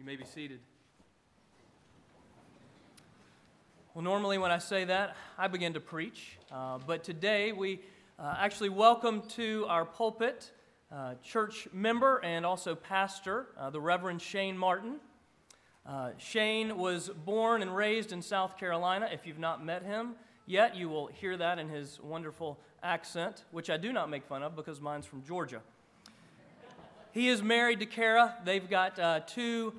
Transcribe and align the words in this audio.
You 0.00 0.06
may 0.06 0.16
be 0.16 0.24
seated. 0.24 0.60
Well, 3.92 4.02
normally 4.02 4.38
when 4.38 4.50
I 4.50 4.56
say 4.56 4.84
that, 4.84 5.14
I 5.36 5.46
begin 5.46 5.74
to 5.74 5.80
preach. 5.80 6.38
Uh, 6.50 6.78
but 6.86 7.04
today 7.04 7.52
we 7.52 7.80
uh, 8.18 8.34
actually 8.38 8.70
welcome 8.70 9.20
to 9.32 9.66
our 9.68 9.84
pulpit 9.84 10.52
uh, 10.90 11.16
church 11.22 11.68
member 11.74 12.16
and 12.24 12.46
also 12.46 12.74
pastor, 12.74 13.48
uh, 13.58 13.68
the 13.68 13.78
Reverend 13.78 14.22
Shane 14.22 14.56
Martin. 14.56 15.00
Uh, 15.84 16.12
Shane 16.16 16.78
was 16.78 17.10
born 17.10 17.60
and 17.60 17.76
raised 17.76 18.10
in 18.10 18.22
South 18.22 18.56
Carolina. 18.56 19.06
If 19.12 19.26
you've 19.26 19.38
not 19.38 19.62
met 19.62 19.82
him 19.82 20.14
yet, 20.46 20.76
you 20.76 20.88
will 20.88 21.08
hear 21.08 21.36
that 21.36 21.58
in 21.58 21.68
his 21.68 22.00
wonderful 22.02 22.58
accent, 22.82 23.44
which 23.50 23.68
I 23.68 23.76
do 23.76 23.92
not 23.92 24.08
make 24.08 24.24
fun 24.24 24.42
of 24.42 24.56
because 24.56 24.80
mine's 24.80 25.04
from 25.04 25.22
Georgia. 25.24 25.60
He 27.12 27.28
is 27.28 27.42
married 27.42 27.80
to 27.80 27.86
Kara. 27.86 28.36
They've 28.46 28.70
got 28.70 28.98
uh, 28.98 29.20
two 29.26 29.74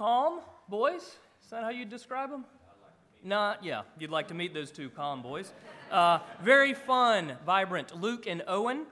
calm 0.00 0.40
boys. 0.66 1.02
Is 1.44 1.50
that 1.50 1.62
how 1.62 1.68
you 1.68 1.84
describe 1.84 2.30
them? 2.30 2.46
Not, 3.22 3.62
yeah, 3.62 3.82
you'd 3.98 4.10
like 4.10 4.28
to 4.28 4.34
meet 4.34 4.54
those 4.54 4.70
two 4.70 4.88
calm 4.88 5.20
boys. 5.20 5.52
Uh, 5.90 6.20
very 6.42 6.72
fun, 6.72 7.36
vibrant. 7.44 7.94
Luke 8.00 8.26
and 8.26 8.42
Owen. 8.48 8.86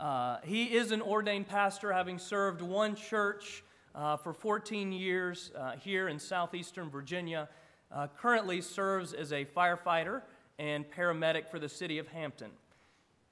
Uh, 0.00 0.38
he 0.42 0.74
is 0.74 0.90
an 0.90 1.02
ordained 1.02 1.48
pastor, 1.48 1.92
having 1.92 2.18
served 2.18 2.62
one 2.62 2.96
church 2.96 3.62
uh, 3.94 4.16
for 4.16 4.32
14 4.32 4.90
years 4.90 5.50
uh, 5.54 5.72
here 5.72 6.08
in 6.08 6.18
southeastern 6.18 6.88
Virginia. 6.88 7.46
Uh, 7.92 8.06
currently 8.18 8.62
serves 8.62 9.12
as 9.12 9.32
a 9.32 9.44
firefighter 9.44 10.22
and 10.58 10.90
paramedic 10.90 11.46
for 11.46 11.58
the 11.58 11.68
city 11.68 11.98
of 11.98 12.08
Hampton. 12.08 12.48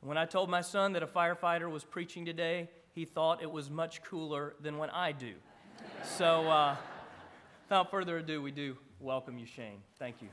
When 0.02 0.18
I 0.18 0.26
told 0.26 0.50
my 0.50 0.60
son 0.60 0.92
that 0.92 1.02
a 1.02 1.06
firefighter 1.06 1.70
was 1.70 1.82
preaching 1.82 2.26
today, 2.26 2.68
he 2.94 3.06
thought 3.06 3.42
it 3.42 3.50
was 3.50 3.70
much 3.70 4.02
cooler 4.02 4.52
than 4.60 4.76
what 4.76 4.92
I 4.92 5.12
do. 5.12 5.32
so, 6.04 6.46
uh, 6.50 6.76
without 7.72 7.90
further 7.90 8.18
ado, 8.18 8.42
we 8.42 8.50
do 8.50 8.76
welcome 9.00 9.38
you, 9.38 9.46
Shane. 9.46 9.78
Thank 9.98 10.16
you. 10.20 10.28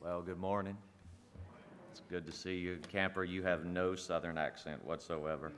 Well, 0.00 0.22
good 0.22 0.38
morning. 0.38 0.78
It's 1.90 2.00
good 2.08 2.24
to 2.24 2.32
see 2.32 2.56
you. 2.56 2.78
Camper, 2.90 3.22
you 3.22 3.42
have 3.42 3.66
no 3.66 3.94
southern 3.94 4.38
accent 4.38 4.82
whatsoever. 4.82 5.52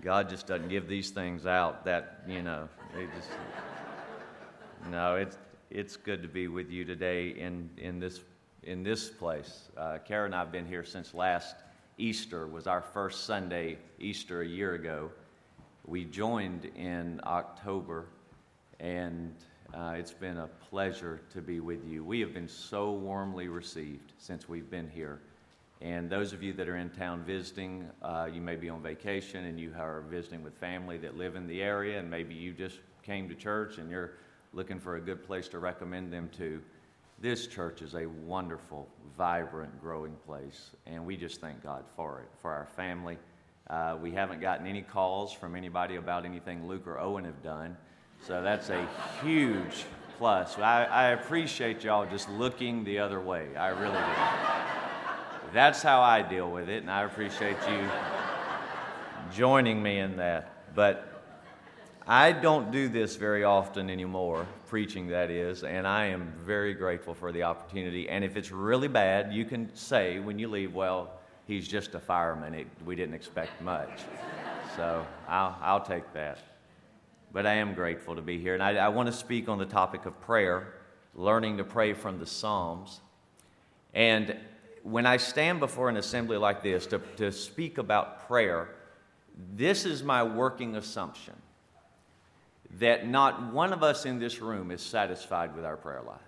God 0.00 0.28
just 0.28 0.46
doesn't 0.46 0.68
give 0.68 0.86
these 0.86 1.10
things 1.10 1.46
out 1.46 1.84
that, 1.84 2.22
you 2.28 2.42
know, 2.42 2.68
they 2.94 3.06
just. 3.06 3.30
No, 4.88 5.16
it's, 5.16 5.36
it's 5.68 5.96
good 5.96 6.22
to 6.22 6.28
be 6.28 6.46
with 6.46 6.70
you 6.70 6.84
today 6.84 7.30
in, 7.30 7.68
in, 7.76 7.98
this, 7.98 8.20
in 8.62 8.84
this 8.84 9.08
place. 9.08 9.68
Uh, 9.76 9.98
and 10.08 10.32
I 10.32 10.38
have 10.38 10.52
been 10.52 10.68
here 10.68 10.84
since 10.84 11.12
last 11.12 11.56
Easter, 11.98 12.46
was 12.46 12.66
our 12.66 12.82
first 12.82 13.24
Sunday 13.24 13.78
Easter 13.98 14.42
a 14.42 14.46
year 14.46 14.74
ago. 14.74 15.10
We 15.86 16.04
joined 16.04 16.66
in 16.76 17.22
October, 17.24 18.04
and 18.80 19.34
uh, 19.72 19.94
it's 19.96 20.12
been 20.12 20.36
a 20.36 20.46
pleasure 20.46 21.22
to 21.32 21.40
be 21.40 21.60
with 21.60 21.86
you. 21.86 22.04
We 22.04 22.20
have 22.20 22.34
been 22.34 22.48
so 22.48 22.92
warmly 22.92 23.48
received 23.48 24.12
since 24.18 24.46
we've 24.46 24.70
been 24.70 24.90
here. 24.90 25.20
And 25.80 26.10
those 26.10 26.34
of 26.34 26.42
you 26.42 26.52
that 26.54 26.68
are 26.68 26.76
in 26.76 26.90
town 26.90 27.22
visiting, 27.24 27.88
uh, 28.02 28.28
you 28.30 28.42
may 28.42 28.56
be 28.56 28.68
on 28.68 28.82
vacation 28.82 29.46
and 29.46 29.58
you 29.58 29.72
are 29.78 30.02
visiting 30.02 30.42
with 30.42 30.54
family 30.58 30.98
that 30.98 31.16
live 31.16 31.34
in 31.34 31.46
the 31.46 31.62
area, 31.62 31.98
and 31.98 32.10
maybe 32.10 32.34
you 32.34 32.52
just 32.52 32.78
came 33.02 33.26
to 33.30 33.34
church 33.34 33.78
and 33.78 33.90
you're 33.90 34.12
looking 34.52 34.78
for 34.78 34.96
a 34.96 35.00
good 35.00 35.24
place 35.24 35.48
to 35.48 35.58
recommend 35.58 36.12
them 36.12 36.28
to. 36.36 36.60
This 37.18 37.46
church 37.46 37.80
is 37.80 37.94
a 37.94 38.04
wonderful, 38.06 38.88
vibrant, 39.16 39.80
growing 39.80 40.14
place, 40.26 40.72
and 40.86 41.06
we 41.06 41.16
just 41.16 41.40
thank 41.40 41.62
God 41.62 41.84
for 41.96 42.20
it, 42.20 42.28
for 42.42 42.52
our 42.52 42.66
family. 42.76 43.16
Uh, 43.70 43.96
we 44.00 44.12
haven't 44.12 44.42
gotten 44.42 44.66
any 44.66 44.82
calls 44.82 45.32
from 45.32 45.56
anybody 45.56 45.96
about 45.96 46.26
anything 46.26 46.68
Luke 46.68 46.86
or 46.86 47.00
Owen 47.00 47.24
have 47.24 47.42
done. 47.42 47.74
So 48.20 48.42
that's 48.42 48.68
a 48.68 48.86
huge 49.22 49.86
plus. 50.18 50.58
I, 50.58 50.84
I 50.84 51.04
appreciate 51.08 51.82
y'all 51.82 52.04
just 52.04 52.28
looking 52.28 52.84
the 52.84 52.98
other 52.98 53.20
way. 53.20 53.48
I 53.56 53.68
really 53.68 53.92
do. 53.92 55.54
That's 55.54 55.82
how 55.82 56.02
I 56.02 56.20
deal 56.20 56.50
with 56.50 56.68
it, 56.68 56.82
and 56.82 56.90
I 56.90 57.04
appreciate 57.04 57.56
you 57.66 57.88
joining 59.34 59.82
me 59.82 60.00
in 60.00 60.16
that. 60.18 60.74
But 60.74 61.15
I 62.06 62.32
don't 62.32 62.70
do 62.70 62.88
this 62.88 63.16
very 63.16 63.42
often 63.42 63.90
anymore, 63.90 64.46
preaching 64.68 65.08
that 65.08 65.30
is, 65.30 65.64
and 65.64 65.86
I 65.86 66.06
am 66.06 66.32
very 66.44 66.72
grateful 66.72 67.14
for 67.14 67.32
the 67.32 67.42
opportunity. 67.42 68.08
And 68.08 68.24
if 68.24 68.36
it's 68.36 68.52
really 68.52 68.88
bad, 68.88 69.32
you 69.32 69.44
can 69.44 69.74
say 69.74 70.20
when 70.20 70.38
you 70.38 70.48
leave, 70.48 70.72
well, 70.72 71.10
he's 71.46 71.66
just 71.66 71.94
a 71.94 72.00
fireman. 72.00 72.54
It, 72.54 72.68
we 72.84 72.94
didn't 72.94 73.14
expect 73.14 73.60
much. 73.60 73.90
So 74.76 75.04
I'll, 75.28 75.58
I'll 75.60 75.84
take 75.84 76.12
that 76.12 76.38
but 77.36 77.44
I 77.44 77.52
am 77.56 77.74
grateful 77.74 78.14
to 78.16 78.22
be 78.22 78.38
here. 78.38 78.54
And 78.54 78.62
I, 78.62 78.76
I 78.76 78.88
want 78.88 79.08
to 79.08 79.12
speak 79.12 79.46
on 79.46 79.58
the 79.58 79.66
topic 79.66 80.06
of 80.06 80.18
prayer, 80.22 80.72
learning 81.14 81.58
to 81.58 81.64
pray 81.64 81.92
from 81.92 82.18
the 82.18 82.24
Psalms. 82.24 83.02
And 83.92 84.38
when 84.82 85.04
I 85.04 85.18
stand 85.18 85.60
before 85.60 85.90
an 85.90 85.98
assembly 85.98 86.38
like 86.38 86.62
this 86.62 86.86
to, 86.86 86.98
to 87.18 87.30
speak 87.30 87.76
about 87.76 88.26
prayer, 88.26 88.70
this 89.54 89.84
is 89.84 90.02
my 90.02 90.22
working 90.22 90.76
assumption 90.76 91.34
that 92.78 93.08
not 93.08 93.52
one 93.52 93.72
of 93.72 93.82
us 93.82 94.04
in 94.04 94.18
this 94.18 94.40
room 94.40 94.70
is 94.70 94.82
satisfied 94.82 95.54
with 95.54 95.64
our 95.64 95.76
prayer 95.76 96.02
lives. 96.06 96.20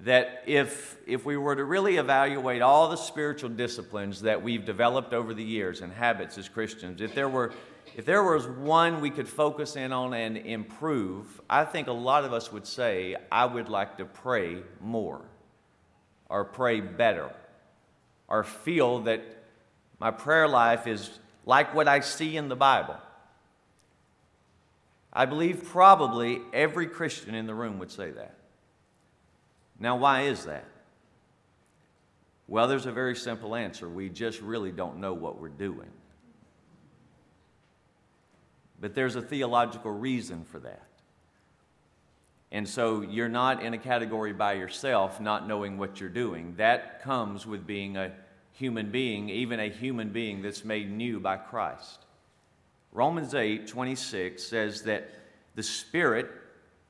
That 0.00 0.42
if, 0.46 0.96
if 1.06 1.24
we 1.24 1.36
were 1.36 1.54
to 1.54 1.64
really 1.64 1.96
evaluate 1.96 2.60
all 2.60 2.90
the 2.90 2.96
spiritual 2.96 3.50
disciplines 3.50 4.22
that 4.22 4.42
we've 4.42 4.64
developed 4.64 5.12
over 5.12 5.32
the 5.32 5.44
years 5.44 5.80
and 5.80 5.92
habits 5.92 6.36
as 6.38 6.48
Christians, 6.48 7.00
if 7.00 7.14
there 7.14 7.28
were 7.28 7.52
if 7.94 8.06
there 8.06 8.22
was 8.22 8.46
one 8.46 9.00
we 9.00 9.10
could 9.10 9.28
focus 9.28 9.76
in 9.76 9.92
on 9.92 10.14
and 10.14 10.38
improve, 10.38 11.40
I 11.50 11.64
think 11.64 11.88
a 11.88 11.92
lot 11.92 12.24
of 12.24 12.32
us 12.32 12.50
would 12.50 12.66
say, 12.66 13.16
I 13.30 13.44
would 13.44 13.68
like 13.68 13.98
to 13.98 14.06
pray 14.06 14.62
more, 14.80 15.20
or 16.30 16.44
pray 16.44 16.80
better, 16.80 17.30
or 18.28 18.44
feel 18.44 19.00
that 19.00 19.22
my 19.98 20.10
prayer 20.10 20.48
life 20.48 20.86
is 20.86 21.10
like 21.44 21.74
what 21.74 21.86
I 21.86 22.00
see 22.00 22.36
in 22.36 22.48
the 22.48 22.56
Bible. 22.56 22.96
I 25.12 25.26
believe 25.26 25.64
probably 25.64 26.40
every 26.52 26.86
Christian 26.86 27.34
in 27.34 27.46
the 27.46 27.54
room 27.54 27.78
would 27.78 27.90
say 27.90 28.10
that. 28.12 28.34
Now, 29.78 29.96
why 29.96 30.22
is 30.22 30.44
that? 30.46 30.64
Well, 32.48 32.68
there's 32.68 32.86
a 32.86 32.92
very 32.92 33.16
simple 33.16 33.54
answer. 33.54 33.88
We 33.88 34.08
just 34.08 34.40
really 34.40 34.72
don't 34.72 34.98
know 34.98 35.12
what 35.12 35.40
we're 35.40 35.48
doing. 35.48 35.90
But 38.80 38.94
there's 38.94 39.16
a 39.16 39.22
theological 39.22 39.90
reason 39.90 40.44
for 40.44 40.58
that. 40.60 40.86
And 42.50 42.68
so 42.68 43.00
you're 43.00 43.28
not 43.28 43.62
in 43.62 43.72
a 43.72 43.78
category 43.78 44.32
by 44.32 44.54
yourself, 44.54 45.20
not 45.20 45.48
knowing 45.48 45.78
what 45.78 46.00
you're 46.00 46.10
doing. 46.10 46.54
That 46.56 47.02
comes 47.02 47.46
with 47.46 47.66
being 47.66 47.96
a 47.96 48.12
human 48.52 48.90
being, 48.90 49.30
even 49.30 49.58
a 49.58 49.70
human 49.70 50.10
being 50.10 50.42
that's 50.42 50.64
made 50.64 50.90
new 50.90 51.18
by 51.18 51.36
Christ. 51.36 52.04
Romans 52.92 53.34
8 53.34 53.66
26 53.66 54.42
says 54.42 54.82
that 54.82 55.08
the 55.54 55.62
Spirit, 55.62 56.30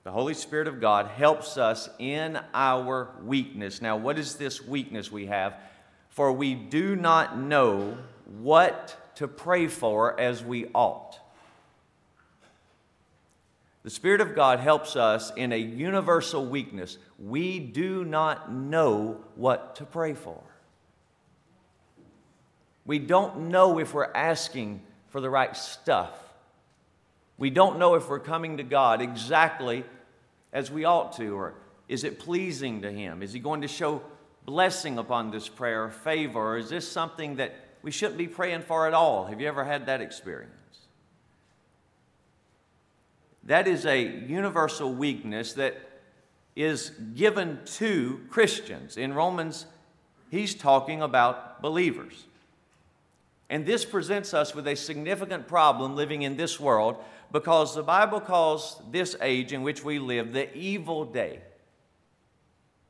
the 0.02 0.10
Holy 0.10 0.34
Spirit 0.34 0.66
of 0.66 0.80
God, 0.80 1.06
helps 1.06 1.56
us 1.56 1.88
in 1.98 2.38
our 2.52 3.10
weakness. 3.22 3.80
Now, 3.80 3.96
what 3.96 4.18
is 4.18 4.34
this 4.34 4.60
weakness 4.66 5.12
we 5.12 5.26
have? 5.26 5.54
For 6.08 6.32
we 6.32 6.54
do 6.54 6.96
not 6.96 7.38
know 7.38 7.96
what 8.40 9.14
to 9.16 9.28
pray 9.28 9.68
for 9.68 10.18
as 10.18 10.44
we 10.44 10.66
ought. 10.74 11.18
The 13.84 13.90
Spirit 13.90 14.20
of 14.20 14.34
God 14.34 14.60
helps 14.60 14.96
us 14.96 15.32
in 15.36 15.52
a 15.52 15.56
universal 15.56 16.46
weakness. 16.46 16.98
We 17.18 17.58
do 17.58 18.04
not 18.04 18.52
know 18.52 19.20
what 19.34 19.76
to 19.76 19.84
pray 19.84 20.14
for. 20.14 20.40
We 22.84 22.98
don't 22.98 23.48
know 23.48 23.78
if 23.78 23.94
we're 23.94 24.12
asking 24.12 24.82
for 25.12 25.20
the 25.20 25.30
right 25.30 25.56
stuff. 25.56 26.18
We 27.36 27.50
don't 27.50 27.78
know 27.78 27.94
if 27.94 28.08
we're 28.08 28.18
coming 28.18 28.56
to 28.56 28.62
God 28.62 29.02
exactly 29.02 29.84
as 30.52 30.70
we 30.70 30.84
ought 30.84 31.12
to, 31.18 31.36
or 31.36 31.54
is 31.86 32.02
it 32.02 32.18
pleasing 32.18 32.82
to 32.82 32.90
Him? 32.90 33.22
Is 33.22 33.32
He 33.32 33.38
going 33.38 33.60
to 33.60 33.68
show 33.68 34.02
blessing 34.44 34.98
upon 34.98 35.30
this 35.30 35.48
prayer, 35.48 35.90
favor, 35.90 36.54
or 36.54 36.58
is 36.58 36.70
this 36.70 36.88
something 36.88 37.36
that 37.36 37.54
we 37.82 37.90
shouldn't 37.90 38.18
be 38.18 38.26
praying 38.26 38.62
for 38.62 38.86
at 38.86 38.94
all? 38.94 39.26
Have 39.26 39.40
you 39.40 39.48
ever 39.48 39.64
had 39.64 39.86
that 39.86 40.00
experience? 40.00 40.50
That 43.44 43.68
is 43.68 43.84
a 43.84 44.00
universal 44.00 44.92
weakness 44.92 45.52
that 45.54 45.76
is 46.56 46.90
given 47.14 47.58
to 47.64 48.20
Christians. 48.30 48.96
In 48.96 49.12
Romans, 49.14 49.66
he's 50.30 50.54
talking 50.54 51.02
about 51.02 51.60
believers. 51.60 52.24
And 53.50 53.66
this 53.66 53.84
presents 53.84 54.32
us 54.32 54.54
with 54.54 54.66
a 54.66 54.76
significant 54.76 55.46
problem 55.46 55.94
living 55.94 56.22
in 56.22 56.36
this 56.36 56.58
world 56.58 56.96
because 57.32 57.74
the 57.74 57.82
Bible 57.82 58.20
calls 58.20 58.80
this 58.90 59.16
age 59.20 59.52
in 59.52 59.62
which 59.62 59.84
we 59.84 59.98
live 59.98 60.32
the 60.32 60.54
evil 60.56 61.04
day. 61.04 61.40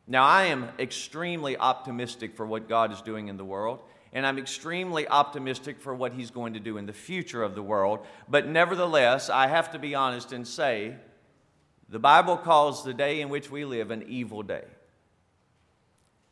Now, 0.07 0.25
I 0.25 0.45
am 0.45 0.69
extremely 0.79 1.57
optimistic 1.57 2.37
for 2.37 2.45
what 2.45 2.69
God 2.69 2.93
is 2.93 3.01
doing 3.01 3.29
in 3.29 3.37
the 3.37 3.45
world, 3.45 3.81
and 4.13 4.27
I'm 4.27 4.39
extremely 4.39 5.07
optimistic 5.07 5.81
for 5.81 5.95
what 5.95 6.13
He's 6.13 6.31
going 6.31 6.55
to 6.55 6.61
do 6.61 6.77
in 6.77 6.87
the 6.87 6.93
future 6.93 7.43
of 7.43 7.55
the 7.55 7.63
world. 7.63 8.01
But 8.29 8.49
nevertheless, 8.49 9.31
I 9.31 9.47
have 9.47 9.71
to 9.73 9.79
be 9.79 9.95
honest 9.95 10.33
and 10.33 10.47
say 10.47 10.97
the 11.89 12.01
Bible 12.01 12.37
calls 12.37 12.85
the 12.85 12.95
day 12.95 13.21
in 13.21 13.29
which 13.29 13.51
we 13.51 13.65
live 13.65 13.91
an 13.91 14.05
evil 14.09 14.43
day. 14.43 14.65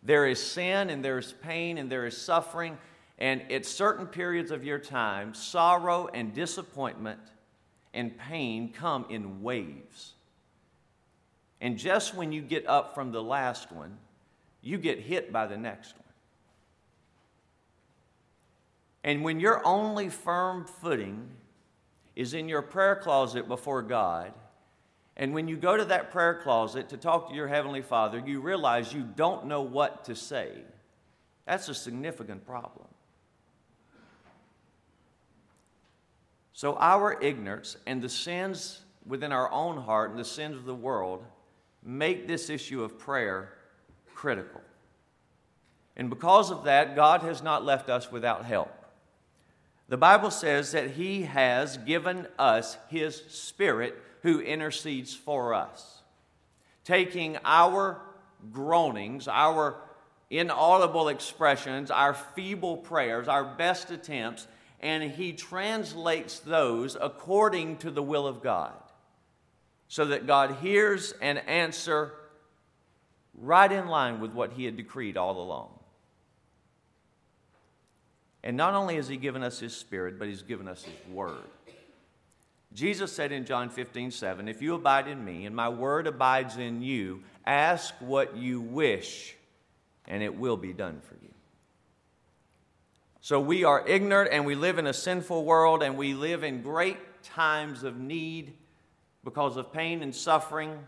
There 0.03 0.27
is 0.27 0.43
sin, 0.43 0.91
and 0.91 1.05
there 1.05 1.19
is 1.19 1.33
pain, 1.43 1.79
and 1.79 1.91
there 1.91 2.07
is 2.07 2.17
suffering, 2.17 2.77
and 3.21 3.53
at 3.53 3.67
certain 3.67 4.07
periods 4.07 4.51
of 4.51 4.65
your 4.65 4.79
time, 4.79 5.35
sorrow 5.35 6.09
and 6.15 6.33
disappointment 6.33 7.21
and 7.93 8.17
pain 8.17 8.73
come 8.73 9.05
in 9.11 9.43
waves. 9.43 10.15
And 11.61 11.77
just 11.77 12.15
when 12.15 12.33
you 12.33 12.41
get 12.41 12.67
up 12.67 12.95
from 12.95 13.13
the 13.13 13.23
last 13.23 13.71
one, 13.71 13.99
you 14.63 14.79
get 14.79 15.01
hit 15.01 15.33
by 15.33 15.47
the 15.47 15.59
next 15.59 15.93
one. 15.93 16.05
And 19.05 19.23
when 19.23 19.41
your 19.41 19.67
only 19.67 20.09
firm 20.09 20.65
footing 20.65 21.29
is 22.17 22.35
in 22.35 22.49
your 22.49 22.63
prayer 22.63 22.97
closet 22.97 23.49
before 23.49 23.83
God, 23.83 24.33
and 25.17 25.35
when 25.35 25.49
you 25.49 25.57
go 25.57 25.77
to 25.77 25.85
that 25.87 26.11
prayer 26.11 26.41
closet 26.43 26.89
to 26.91 26.97
talk 26.97 27.29
to 27.29 27.35
your 27.35 27.49
Heavenly 27.49 27.83
Father, 27.83 28.23
you 28.25 28.41
realize 28.41 28.93
you 28.93 29.03
don't 29.03 29.47
know 29.47 29.61
what 29.61 30.05
to 30.05 30.15
say. 30.15 30.51
That's 31.47 31.69
a 31.69 31.75
significant 31.75 32.47
problem. 32.47 32.87
So, 36.61 36.77
our 36.79 37.19
ignorance 37.23 37.79
and 37.87 38.03
the 38.03 38.11
sins 38.11 38.81
within 39.07 39.33
our 39.33 39.51
own 39.51 39.79
heart 39.79 40.11
and 40.11 40.19
the 40.19 40.27
sins 40.27 40.59
of 40.59 40.67
the 40.67 40.75
world 40.75 41.25
make 41.83 42.29
this 42.29 42.51
issue 42.51 42.85
of 42.85 42.99
prayer 42.99 43.55
critical. 44.15 44.61
And 45.97 46.11
because 46.11 46.51
of 46.51 46.65
that, 46.65 46.95
God 46.95 47.23
has 47.23 47.43
not 47.43 47.65
left 47.65 47.89
us 47.89 48.13
without 48.13 48.45
help. 48.45 48.71
The 49.89 49.97
Bible 49.97 50.31
says 50.31 50.73
that 50.73 50.91
He 50.91 51.23
has 51.23 51.79
given 51.79 52.27
us 52.39 52.77
His 52.91 53.17
Spirit 53.31 53.97
who 54.21 54.41
intercedes 54.41 55.15
for 55.15 55.55
us, 55.55 56.03
taking 56.85 57.39
our 57.43 58.03
groanings, 58.53 59.29
our 59.29 59.77
inaudible 60.29 61.09
expressions, 61.09 61.91
our 61.91 62.13
feeble 62.13 62.77
prayers, 62.77 63.29
our 63.29 63.45
best 63.45 63.91
attempts, 63.91 64.47
and 64.81 65.03
He 65.03 65.33
translates 65.33 66.39
those 66.41 66.97
according 67.01 67.79
to 67.79 67.91
the 67.91 68.03
will 68.03 68.27
of 68.27 68.43
God 68.43 68.73
so 69.89 70.07
that 70.07 70.27
God 70.27 70.57
hears 70.63 71.13
and 71.21 71.39
answer 71.49 72.13
right 73.35 73.71
in 73.71 73.89
line 73.89 74.21
with 74.21 74.33
what 74.33 74.53
He 74.53 74.65
had 74.65 74.77
decreed 74.77 75.17
all 75.17 75.41
along. 75.41 75.71
And 78.43 78.57
not 78.57 78.75
only 78.75 78.97
has 78.97 79.09
He 79.09 79.17
given 79.17 79.43
us 79.43 79.59
His 79.59 79.77
Spirit, 79.77 80.19
but 80.19 80.29
He's 80.29 80.43
given 80.43 80.69
us 80.69 80.85
His 80.85 81.15
Word. 81.15 81.43
Jesus 82.73 83.13
said 83.13 83.33
in 83.33 83.45
John 83.45 83.69
15, 83.69 84.13
7, 84.13 84.49
If 84.49 84.63
you 84.63 84.75
abide 84.75 85.09
in 85.09 85.25
me 85.25 85.45
and 85.45 85.57
my 85.57 85.69
word 85.69 86.07
abides 86.07 86.57
in 86.57 86.83
you, 86.83 87.23
ask 87.45 87.93
what 87.99 88.37
you 88.37 88.61
wish, 88.61 89.35
and 90.07 90.23
it 90.23 90.37
will 90.37 90.57
be 90.57 90.73
done 90.73 91.01
for 91.01 91.15
you. 91.15 91.31
So 93.23 93.39
we 93.39 93.65
are 93.65 93.87
ignorant 93.87 94.31
and 94.33 94.47
we 94.47 94.55
live 94.55 94.79
in 94.79 94.87
a 94.87 94.95
sinful 94.95 95.45
world 95.45 95.83
and 95.83 95.99
we 95.99 96.15
live 96.15 96.43
in 96.43 96.63
great 96.63 96.97
times 97.23 97.83
of 97.83 97.99
need 97.99 98.55
because 99.25 99.59
of 99.59 99.73
pain 99.73 100.03
and 100.03 100.15
suffering. 100.15 100.79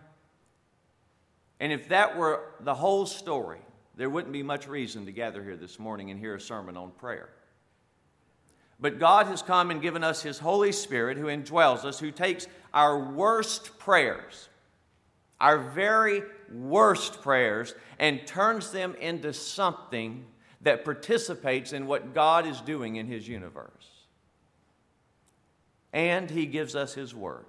And 1.60 1.72
if 1.72 1.88
that 1.90 2.16
were 2.16 2.54
the 2.60 2.74
whole 2.74 3.04
story, 3.04 3.60
there 3.96 4.08
wouldn't 4.08 4.32
be 4.32 4.42
much 4.42 4.66
reason 4.66 5.04
to 5.04 5.12
gather 5.12 5.44
here 5.44 5.56
this 5.56 5.78
morning 5.78 6.10
and 6.10 6.18
hear 6.18 6.34
a 6.34 6.40
sermon 6.40 6.76
on 6.76 6.92
prayer. 6.92 7.28
But 8.80 8.98
God 8.98 9.26
has 9.26 9.42
come 9.42 9.70
and 9.70 9.82
given 9.82 10.02
us 10.02 10.22
His 10.22 10.38
Holy 10.38 10.72
Spirit 10.72 11.18
who 11.18 11.26
indwells 11.26 11.84
us, 11.84 12.00
who 12.00 12.10
takes 12.10 12.46
our 12.72 12.98
worst 12.98 13.78
prayers, 13.78 14.48
our 15.38 15.58
very 15.58 16.22
worst 16.50 17.20
prayers, 17.20 17.74
and 17.98 18.26
turns 18.26 18.72
them 18.72 18.94
into 18.96 19.34
something 19.34 20.24
that 20.62 20.84
participates 20.84 21.72
in 21.72 21.86
what 21.86 22.14
God 22.14 22.46
is 22.46 22.60
doing 22.60 22.96
in 22.96 23.06
His 23.06 23.26
universe. 23.26 23.88
And 25.92 26.30
He 26.30 26.46
gives 26.46 26.74
us 26.74 26.94
His 26.94 27.14
Word. 27.14 27.44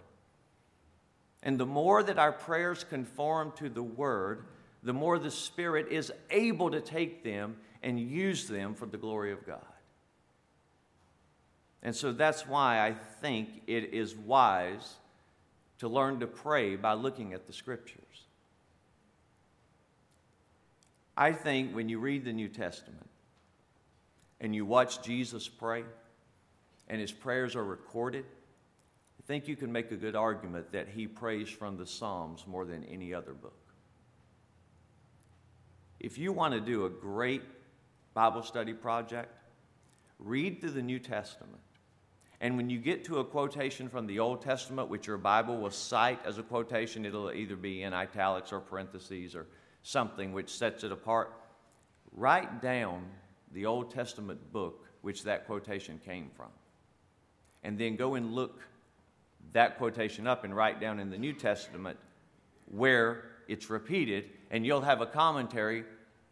And 1.41 1.59
the 1.59 1.65
more 1.65 2.01
that 2.03 2.17
our 2.17 2.31
prayers 2.31 2.83
conform 2.83 3.51
to 3.57 3.69
the 3.69 3.83
Word, 3.83 4.45
the 4.81 4.93
more 4.93 5.19
the 5.19 5.31
Spirit 5.31 5.87
is 5.91 6.11
able 6.29 6.71
to 6.71 6.81
take 6.81 7.23
them 7.23 7.57
and 7.81 7.99
use 7.99 8.47
them 8.47 8.73
for 8.73 8.85
the 8.85 8.97
glory 8.97 9.31
of 9.31 9.45
God. 9.45 9.61
And 11.83 11.95
so 11.95 12.13
that's 12.13 12.47
why 12.47 12.85
I 12.85 12.93
think 12.93 13.63
it 13.67 13.93
is 13.93 14.15
wise 14.15 14.95
to 15.79 15.89
learn 15.89 16.21
to 16.21 16.27
pray 16.27 16.77
by 16.77 16.93
looking 16.93 17.33
at 17.33 17.45
the 17.45 17.53
Scriptures. 17.53 18.02
I 21.15 21.31
think 21.31 21.75
when 21.75 21.89
you 21.89 21.99
read 21.99 22.25
the 22.25 22.33
New 22.33 22.49
Testament 22.49 23.09
and 24.39 24.55
you 24.55 24.65
watch 24.65 25.03
Jesus 25.03 25.47
pray 25.47 25.83
and 26.87 26.99
his 26.99 27.11
prayers 27.11 27.55
are 27.55 27.63
recorded, 27.63 28.25
I 29.19 29.23
think 29.27 29.47
you 29.47 29.55
can 29.55 29.71
make 29.71 29.91
a 29.91 29.95
good 29.95 30.15
argument 30.15 30.71
that 30.71 30.89
he 30.89 31.07
prays 31.07 31.49
from 31.49 31.77
the 31.77 31.85
Psalms 31.85 32.45
more 32.47 32.65
than 32.65 32.83
any 32.85 33.13
other 33.13 33.33
book. 33.33 33.57
If 35.99 36.17
you 36.17 36.33
want 36.33 36.53
to 36.53 36.59
do 36.59 36.85
a 36.85 36.89
great 36.89 37.43
Bible 38.13 38.43
study 38.43 38.73
project, 38.73 39.33
read 40.19 40.59
through 40.59 40.71
the 40.71 40.81
New 40.81 40.99
Testament. 40.99 41.61
And 42.41 42.57
when 42.57 42.69
you 42.69 42.79
get 42.79 43.05
to 43.05 43.19
a 43.19 43.23
quotation 43.23 43.87
from 43.87 44.05
the 44.05 44.19
Old 44.19 44.41
Testament, 44.41 44.89
which 44.89 45.07
your 45.07 45.17
Bible 45.17 45.57
will 45.57 45.71
cite 45.71 46.19
as 46.25 46.37
a 46.37 46.43
quotation, 46.43 47.05
it'll 47.05 47.31
either 47.31 47.55
be 47.55 47.83
in 47.83 47.93
italics 47.93 48.51
or 48.51 48.59
parentheses 48.59 49.33
or 49.33 49.47
something 49.83 50.33
which 50.33 50.49
sets 50.49 50.83
it 50.83 50.91
apart. 50.91 51.33
Write 52.11 52.61
down 52.61 53.05
the 53.51 53.65
Old 53.65 53.91
Testament 53.91 54.51
book 54.51 54.85
which 55.01 55.23
that 55.23 55.45
quotation 55.45 55.99
came 56.03 56.31
from. 56.35 56.49
And 57.63 57.77
then 57.77 57.95
go 57.95 58.15
and 58.15 58.33
look 58.33 58.61
that 59.51 59.77
quotation 59.77 60.25
up 60.25 60.43
and 60.43 60.55
write 60.55 60.79
down 60.79 60.99
in 60.99 61.09
the 61.09 61.17
New 61.17 61.33
Testament 61.33 61.97
where 62.65 63.25
it's 63.47 63.69
repeated, 63.69 64.29
and 64.49 64.65
you'll 64.65 64.81
have 64.81 65.01
a 65.01 65.05
commentary 65.05 65.83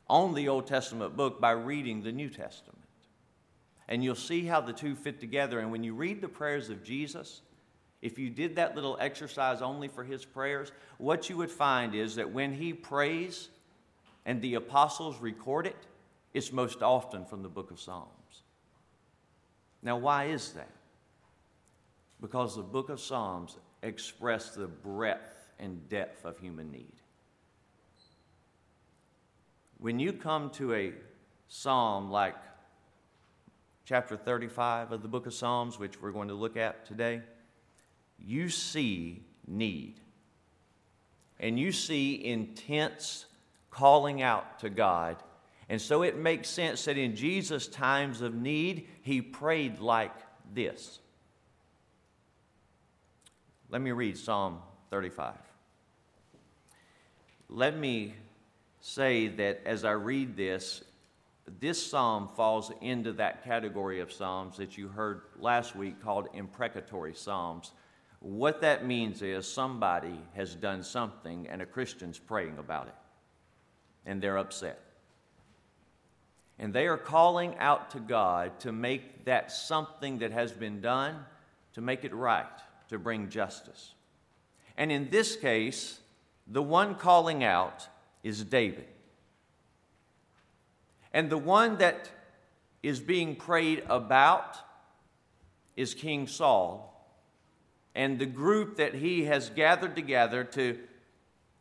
on 0.08 0.34
the 0.34 0.48
Old 0.48 0.68
Testament 0.68 1.16
book 1.16 1.40
by 1.40 1.52
reading 1.52 2.02
the 2.02 2.12
New 2.12 2.30
Testament. 2.30 2.80
And 3.88 4.04
you'll 4.04 4.16
see 4.16 4.46
how 4.46 4.62
the 4.62 4.74
two 4.74 4.96
fit 4.96 5.20
together. 5.20 5.60
And 5.60 5.72
when 5.72 5.84
you 5.84 5.94
read 5.94 6.22
the 6.22 6.30
prayers 6.30 6.70
of 6.70 6.84
Jesus, 6.84 7.42
if 8.02 8.18
you 8.18 8.30
did 8.30 8.56
that 8.56 8.76
little 8.76 8.98
exercise 9.00 9.62
only 9.62 9.88
for 9.88 10.04
his 10.04 10.26
prayers, 10.26 10.72
what 10.98 11.30
you 11.30 11.38
would 11.38 11.52
find 11.52 11.94
is 11.94 12.16
that 12.16 12.32
when 12.32 12.54
he 12.54 12.74
prays 12.74 13.50
and 14.26 14.42
the 14.42 14.56
apostles 14.56 15.20
record 15.20 15.68
it, 15.68 15.88
it's 16.34 16.52
most 16.52 16.82
often 16.82 17.26
from 17.26 17.44
the 17.44 17.50
book 17.50 17.72
of 17.72 17.80
Psalms. 17.80 18.10
Now, 19.84 19.98
why 19.98 20.26
is 20.26 20.52
that? 20.54 20.70
because 22.22 22.56
the 22.56 22.62
book 22.62 22.90
of 22.90 23.00
Psalms 23.00 23.58
express 23.82 24.52
the 24.52 24.68
breadth 24.68 25.50
and 25.60 25.90
depth 25.90 26.24
of 26.24 26.38
human 26.38 26.72
need. 26.72 26.94
When 29.80 30.00
you 30.00 30.14
come 30.14 30.52
to 30.52 30.74
a 30.76 30.94
psalm 31.48 32.12
like 32.12 32.36
chapter 33.86 34.16
35 34.16 34.92
of 34.92 35.02
the 35.02 35.08
book 35.08 35.26
of 35.26 35.34
Psalms, 35.34 35.80
which 35.80 36.00
we're 36.00 36.12
going 36.12 36.28
to 36.28 36.36
look 36.36 36.56
at 36.56 36.86
today, 36.86 37.22
you 38.26 38.50
see 38.50 39.24
need. 39.48 39.96
And 41.40 41.60
you 41.60 41.72
see 41.72 42.24
intense 42.24 43.26
calling 43.70 44.22
out 44.22 44.60
to 44.60 44.70
God. 44.70 45.18
And 45.70 45.82
so 45.82 46.04
it 46.04 46.18
makes 46.18 46.50
sense 46.50 46.86
that 46.86 46.98
in 46.98 47.16
Jesus' 47.16 47.68
times 47.68 48.22
of 48.22 48.36
need, 48.36 48.88
he 49.02 49.22
prayed 49.22 49.80
like 49.80 50.14
this. 50.54 51.00
Let 53.70 53.82
me 53.82 53.92
read 53.92 54.18
Psalm 54.18 54.60
35. 54.90 55.36
Let 57.50 57.78
me 57.78 58.14
say 58.82 59.30
that 59.30 59.62
as 59.66 59.86
I 59.86 59.92
read 59.92 60.36
this, 60.36 60.84
this 61.60 61.86
psalm 61.86 62.30
falls 62.36 62.72
into 62.82 63.14
that 63.14 63.44
category 63.44 64.00
of 64.00 64.12
psalms 64.12 64.58
that 64.58 64.78
you 64.78 64.88
heard 64.88 65.22
last 65.40 65.76
week 65.76 66.02
called 66.04 66.28
imprecatory 66.34 67.14
psalms. 67.14 67.72
What 68.22 68.62
that 68.62 68.86
means 68.86 69.24
is 69.24 69.52
somebody 69.52 70.20
has 70.36 70.54
done 70.54 70.84
something 70.84 71.48
and 71.48 71.62
a 71.62 71.66
Christian's 71.66 72.20
praying 72.20 72.60
about 72.60 72.88
it, 72.88 72.96
and 74.06 74.22
they're 74.22 74.38
upset. 74.38 74.80
And 76.60 76.72
they 76.72 76.86
are 76.86 76.98
calling 76.98 77.58
out 77.58 77.90
to 77.92 78.00
God 78.00 78.60
to 78.60 78.72
make 78.72 79.26
that 79.26 79.52
something 79.52 80.20
that 80.20 80.32
has 80.32 80.52
been 80.52 80.82
done, 80.82 81.26
to 81.74 81.82
make 81.82 82.06
it 82.06 82.14
right 82.14 82.46
to 82.90 83.00
bring 83.00 83.30
justice. 83.30 83.94
And 84.78 84.92
in 84.92 85.10
this 85.10 85.36
case, 85.36 86.00
the 86.46 86.62
one 86.62 86.96
calling 86.96 87.44
out 87.44 87.88
is 88.22 88.44
David. 88.44 88.88
And 91.14 91.30
the 91.30 91.38
one 91.38 91.78
that 91.78 92.12
is 92.84 93.00
being 93.00 93.36
prayed 93.36 93.84
about 93.90 94.58
is 95.76 95.94
King 95.94 96.28
Saul 96.28 96.91
and 97.96 98.20
the 98.20 98.26
group 98.26 98.78
that 98.78 98.96
he 98.96 99.26
has 99.26 99.50
gathered 99.50 99.96
together 99.96 100.44
to 100.44 100.80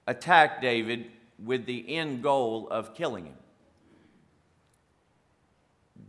attack 0.06 0.60
David 0.60 1.06
with 1.42 1.66
the 1.66 1.96
end 1.96 2.22
goal 2.22 2.68
of 2.70 2.94
killing 2.94 3.26
him. 3.26 3.34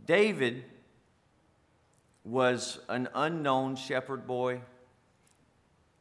David 0.06 0.64
was 2.24 2.78
an 2.88 3.08
unknown 3.14 3.76
shepherd 3.76 4.26
boy. 4.26 4.60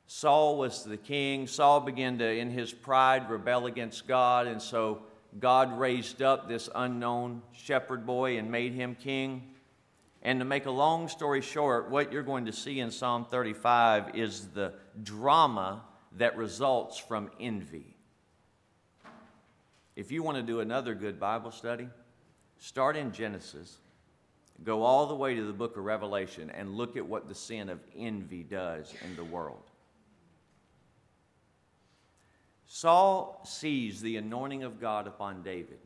Saul 0.07 0.57
was 0.57 0.83
the 0.83 0.97
king. 0.97 1.47
Saul 1.47 1.79
began 1.79 2.17
to, 2.17 2.29
in 2.29 2.51
his 2.51 2.73
pride, 2.73 3.29
rebel 3.29 3.65
against 3.65 4.07
God, 4.07 4.47
and 4.47 4.61
so 4.61 5.03
God 5.39 5.79
raised 5.79 6.21
up 6.21 6.47
this 6.47 6.69
unknown 6.75 7.41
shepherd 7.53 8.05
boy 8.05 8.37
and 8.37 8.51
made 8.51 8.73
him 8.73 8.95
king. 8.95 9.43
And 10.23 10.39
to 10.39 10.45
make 10.45 10.65
a 10.65 10.71
long 10.71 11.07
story 11.07 11.41
short, 11.41 11.89
what 11.89 12.11
you're 12.11 12.21
going 12.21 12.45
to 12.45 12.53
see 12.53 12.79
in 12.79 12.91
Psalm 12.91 13.25
35 13.25 14.15
is 14.15 14.49
the 14.49 14.73
drama 15.01 15.83
that 16.17 16.37
results 16.37 16.97
from 16.97 17.31
envy. 17.39 17.95
If 19.95 20.11
you 20.11 20.21
want 20.21 20.37
to 20.37 20.43
do 20.43 20.59
another 20.59 20.93
good 20.93 21.19
Bible 21.19 21.51
study, 21.51 21.89
start 22.59 22.95
in 22.95 23.11
Genesis, 23.11 23.77
go 24.63 24.83
all 24.83 25.07
the 25.07 25.15
way 25.15 25.33
to 25.33 25.43
the 25.43 25.53
book 25.53 25.75
of 25.75 25.85
Revelation, 25.85 26.51
and 26.51 26.75
look 26.75 26.97
at 26.97 27.05
what 27.05 27.27
the 27.27 27.35
sin 27.35 27.69
of 27.69 27.79
envy 27.95 28.43
does 28.43 28.93
in 29.03 29.15
the 29.15 29.23
world. 29.23 29.71
Saul 32.67 33.41
sees 33.43 34.01
the 34.01 34.17
anointing 34.17 34.63
of 34.63 34.79
God 34.79 35.07
upon 35.07 35.41
David 35.41 35.79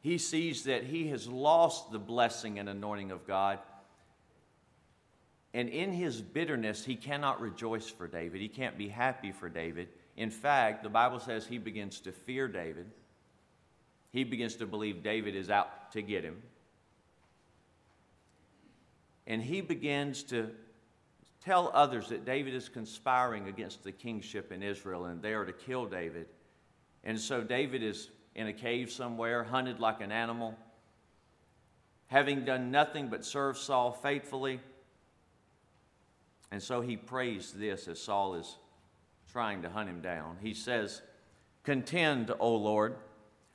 he 0.00 0.16
sees 0.18 0.64
that 0.64 0.84
he 0.84 1.08
has 1.08 1.28
lost 1.28 1.92
the 1.92 1.98
blessing 1.98 2.58
and 2.58 2.68
anointing 2.68 3.10
of 3.10 3.26
God. 3.26 3.58
And 5.52 5.68
in 5.68 5.92
his 5.92 6.22
bitterness, 6.22 6.84
he 6.84 6.96
cannot 6.96 7.40
rejoice 7.40 7.88
for 7.88 8.06
David. 8.06 8.40
He 8.40 8.48
can't 8.48 8.78
be 8.78 8.88
happy 8.88 9.32
for 9.32 9.48
David. 9.48 9.88
In 10.16 10.30
fact, 10.30 10.82
the 10.82 10.88
Bible 10.88 11.18
says 11.18 11.46
he 11.46 11.58
begins 11.58 12.00
to 12.00 12.12
fear 12.12 12.48
David. 12.48 12.86
He 14.12 14.24
begins 14.24 14.56
to 14.56 14.66
believe 14.66 15.02
David 15.02 15.34
is 15.34 15.50
out 15.50 15.92
to 15.92 16.02
get 16.02 16.24
him. 16.24 16.40
And 19.26 19.42
he 19.42 19.60
begins 19.60 20.22
to 20.24 20.50
tell 21.44 21.70
others 21.74 22.08
that 22.08 22.24
David 22.24 22.54
is 22.54 22.68
conspiring 22.68 23.48
against 23.48 23.84
the 23.84 23.92
kingship 23.92 24.50
in 24.52 24.62
Israel 24.62 25.06
and 25.06 25.22
they 25.22 25.34
are 25.34 25.44
to 25.44 25.52
kill 25.52 25.86
David. 25.86 26.26
And 27.04 27.18
so 27.18 27.42
David 27.42 27.82
is 27.82 28.08
in 28.34 28.46
a 28.46 28.52
cave 28.52 28.90
somewhere, 28.90 29.44
hunted 29.44 29.80
like 29.80 30.00
an 30.00 30.12
animal, 30.12 30.56
having 32.06 32.44
done 32.44 32.70
nothing 32.70 33.08
but 33.08 33.24
serve 33.24 33.58
Saul 33.58 33.92
faithfully. 33.92 34.60
And 36.50 36.62
so 36.62 36.80
he 36.80 36.96
prays 36.96 37.52
this 37.52 37.86
as 37.88 38.00
Saul 38.00 38.34
is 38.34 38.56
trying 39.30 39.62
to 39.62 39.70
hunt 39.70 39.88
him 39.88 40.00
down. 40.00 40.36
He 40.42 40.54
says, 40.54 41.02
Contend, 41.62 42.32
O 42.40 42.56
Lord, 42.56 42.96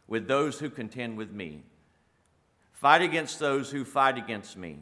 with 0.08 0.28
those 0.28 0.60
who 0.60 0.70
contend 0.70 1.18
with 1.18 1.32
me. 1.32 1.64
Fight 2.72 3.02
against 3.02 3.40
those 3.40 3.72
who 3.72 3.84
fight 3.84 4.18
against 4.18 4.56
me. 4.58 4.80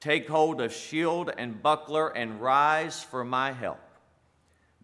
Take 0.00 0.28
hold 0.28 0.60
of 0.60 0.72
shield 0.72 1.32
and 1.36 1.62
buckler 1.62 2.08
and 2.08 2.40
rise 2.40 3.02
for 3.02 3.24
my 3.24 3.52
help. 3.52 3.80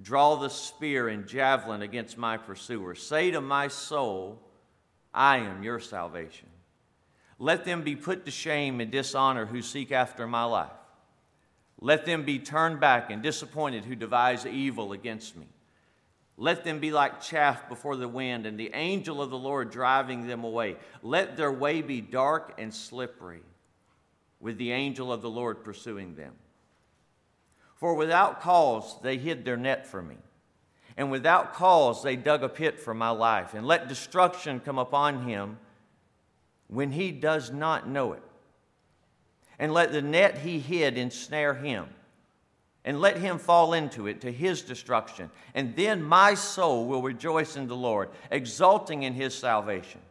Draw 0.02 0.36
the 0.36 0.48
spear 0.48 1.08
and 1.08 1.26
javelin 1.26 1.82
against 1.82 2.16
my 2.16 2.36
pursuer. 2.36 2.94
Say 2.94 3.30
to 3.32 3.40
my 3.40 3.68
soul, 3.68 4.40
I 5.12 5.38
am 5.38 5.62
your 5.62 5.80
salvation. 5.80 6.48
Let 7.38 7.64
them 7.64 7.82
be 7.82 7.96
put 7.96 8.24
to 8.24 8.30
shame 8.30 8.80
and 8.80 8.90
dishonor 8.90 9.46
who 9.46 9.62
seek 9.62 9.92
after 9.92 10.26
my 10.26 10.44
life. 10.44 10.70
Let 11.80 12.04
them 12.04 12.24
be 12.24 12.38
turned 12.38 12.80
back 12.80 13.10
and 13.10 13.22
disappointed 13.22 13.84
who 13.84 13.94
devise 13.94 14.46
evil 14.46 14.92
against 14.92 15.36
me. 15.36 15.46
Let 16.36 16.64
them 16.64 16.80
be 16.80 16.90
like 16.90 17.20
chaff 17.20 17.68
before 17.68 17.96
the 17.96 18.08
wind, 18.08 18.46
and 18.46 18.58
the 18.58 18.70
angel 18.72 19.20
of 19.20 19.28
the 19.28 19.38
Lord 19.38 19.70
driving 19.70 20.26
them 20.26 20.44
away. 20.44 20.76
Let 21.02 21.36
their 21.36 21.52
way 21.52 21.82
be 21.82 22.00
dark 22.00 22.54
and 22.58 22.72
slippery, 22.72 23.42
with 24.40 24.56
the 24.56 24.72
angel 24.72 25.12
of 25.12 25.20
the 25.20 25.28
Lord 25.28 25.62
pursuing 25.62 26.14
them. 26.14 26.32
For 27.80 27.94
without 27.94 28.42
cause 28.42 28.96
they 29.02 29.16
hid 29.16 29.46
their 29.46 29.56
net 29.56 29.86
for 29.86 30.02
me, 30.02 30.18
and 30.98 31.10
without 31.10 31.54
cause 31.54 32.02
they 32.02 32.14
dug 32.14 32.42
a 32.42 32.48
pit 32.48 32.78
for 32.78 32.92
my 32.92 33.08
life, 33.08 33.54
and 33.54 33.66
let 33.66 33.88
destruction 33.88 34.60
come 34.60 34.78
upon 34.78 35.26
him 35.26 35.56
when 36.68 36.92
he 36.92 37.10
does 37.10 37.50
not 37.50 37.88
know 37.88 38.12
it. 38.12 38.22
And 39.58 39.72
let 39.72 39.92
the 39.92 40.02
net 40.02 40.38
he 40.38 40.58
hid 40.58 40.98
ensnare 40.98 41.54
him, 41.54 41.86
and 42.84 43.00
let 43.00 43.16
him 43.16 43.38
fall 43.38 43.72
into 43.72 44.06
it 44.06 44.20
to 44.20 44.30
his 44.30 44.60
destruction. 44.60 45.30
And 45.54 45.74
then 45.74 46.02
my 46.02 46.34
soul 46.34 46.84
will 46.84 47.00
rejoice 47.00 47.56
in 47.56 47.66
the 47.66 47.76
Lord, 47.76 48.10
exulting 48.30 49.04
in 49.04 49.14
his 49.14 49.34
salvation. 49.34 50.02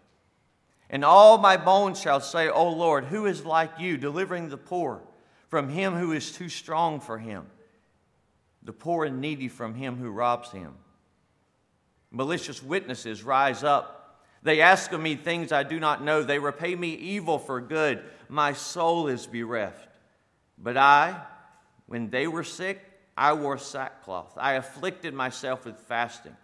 And 0.89 1.05
all 1.05 1.37
my 1.37 1.55
bones 1.55 2.01
shall 2.01 2.19
say, 2.19 2.49
O 2.49 2.67
Lord, 2.67 3.05
who 3.05 3.27
is 3.27 3.45
like 3.45 3.79
you, 3.79 3.95
delivering 3.95 4.49
the 4.49 4.57
poor 4.57 5.01
from 5.49 5.69
him 5.69 5.93
who 5.93 6.13
is 6.13 6.31
too 6.31 6.49
strong 6.49 6.99
for 6.99 7.19
him? 7.19 7.45
The 8.63 8.73
poor 8.73 9.05
and 9.05 9.21
needy 9.21 9.47
from 9.47 9.75
him 9.75 9.97
who 9.97 10.09
robs 10.09 10.51
him. 10.51 10.73
Malicious 12.11 12.61
witnesses 12.61 13.23
rise 13.23 13.63
up. 13.63 14.25
They 14.41 14.61
ask 14.61 14.91
of 14.91 15.01
me 15.01 15.15
things 15.15 15.51
I 15.51 15.63
do 15.63 15.79
not 15.79 16.03
know. 16.03 16.23
They 16.23 16.39
repay 16.39 16.75
me 16.75 16.93
evil 16.93 17.39
for 17.39 17.61
good. 17.61 18.03
My 18.29 18.53
soul 18.53 19.07
is 19.07 19.27
bereft. 19.27 19.87
But 20.57 20.77
I, 20.77 21.21
when 21.87 22.09
they 22.09 22.27
were 22.27 22.43
sick, 22.43 22.81
I 23.17 23.33
wore 23.33 23.57
sackcloth. 23.57 24.37
I 24.37 24.53
afflicted 24.53 25.13
myself 25.13 25.65
with 25.65 25.77
fasting. 25.77 26.35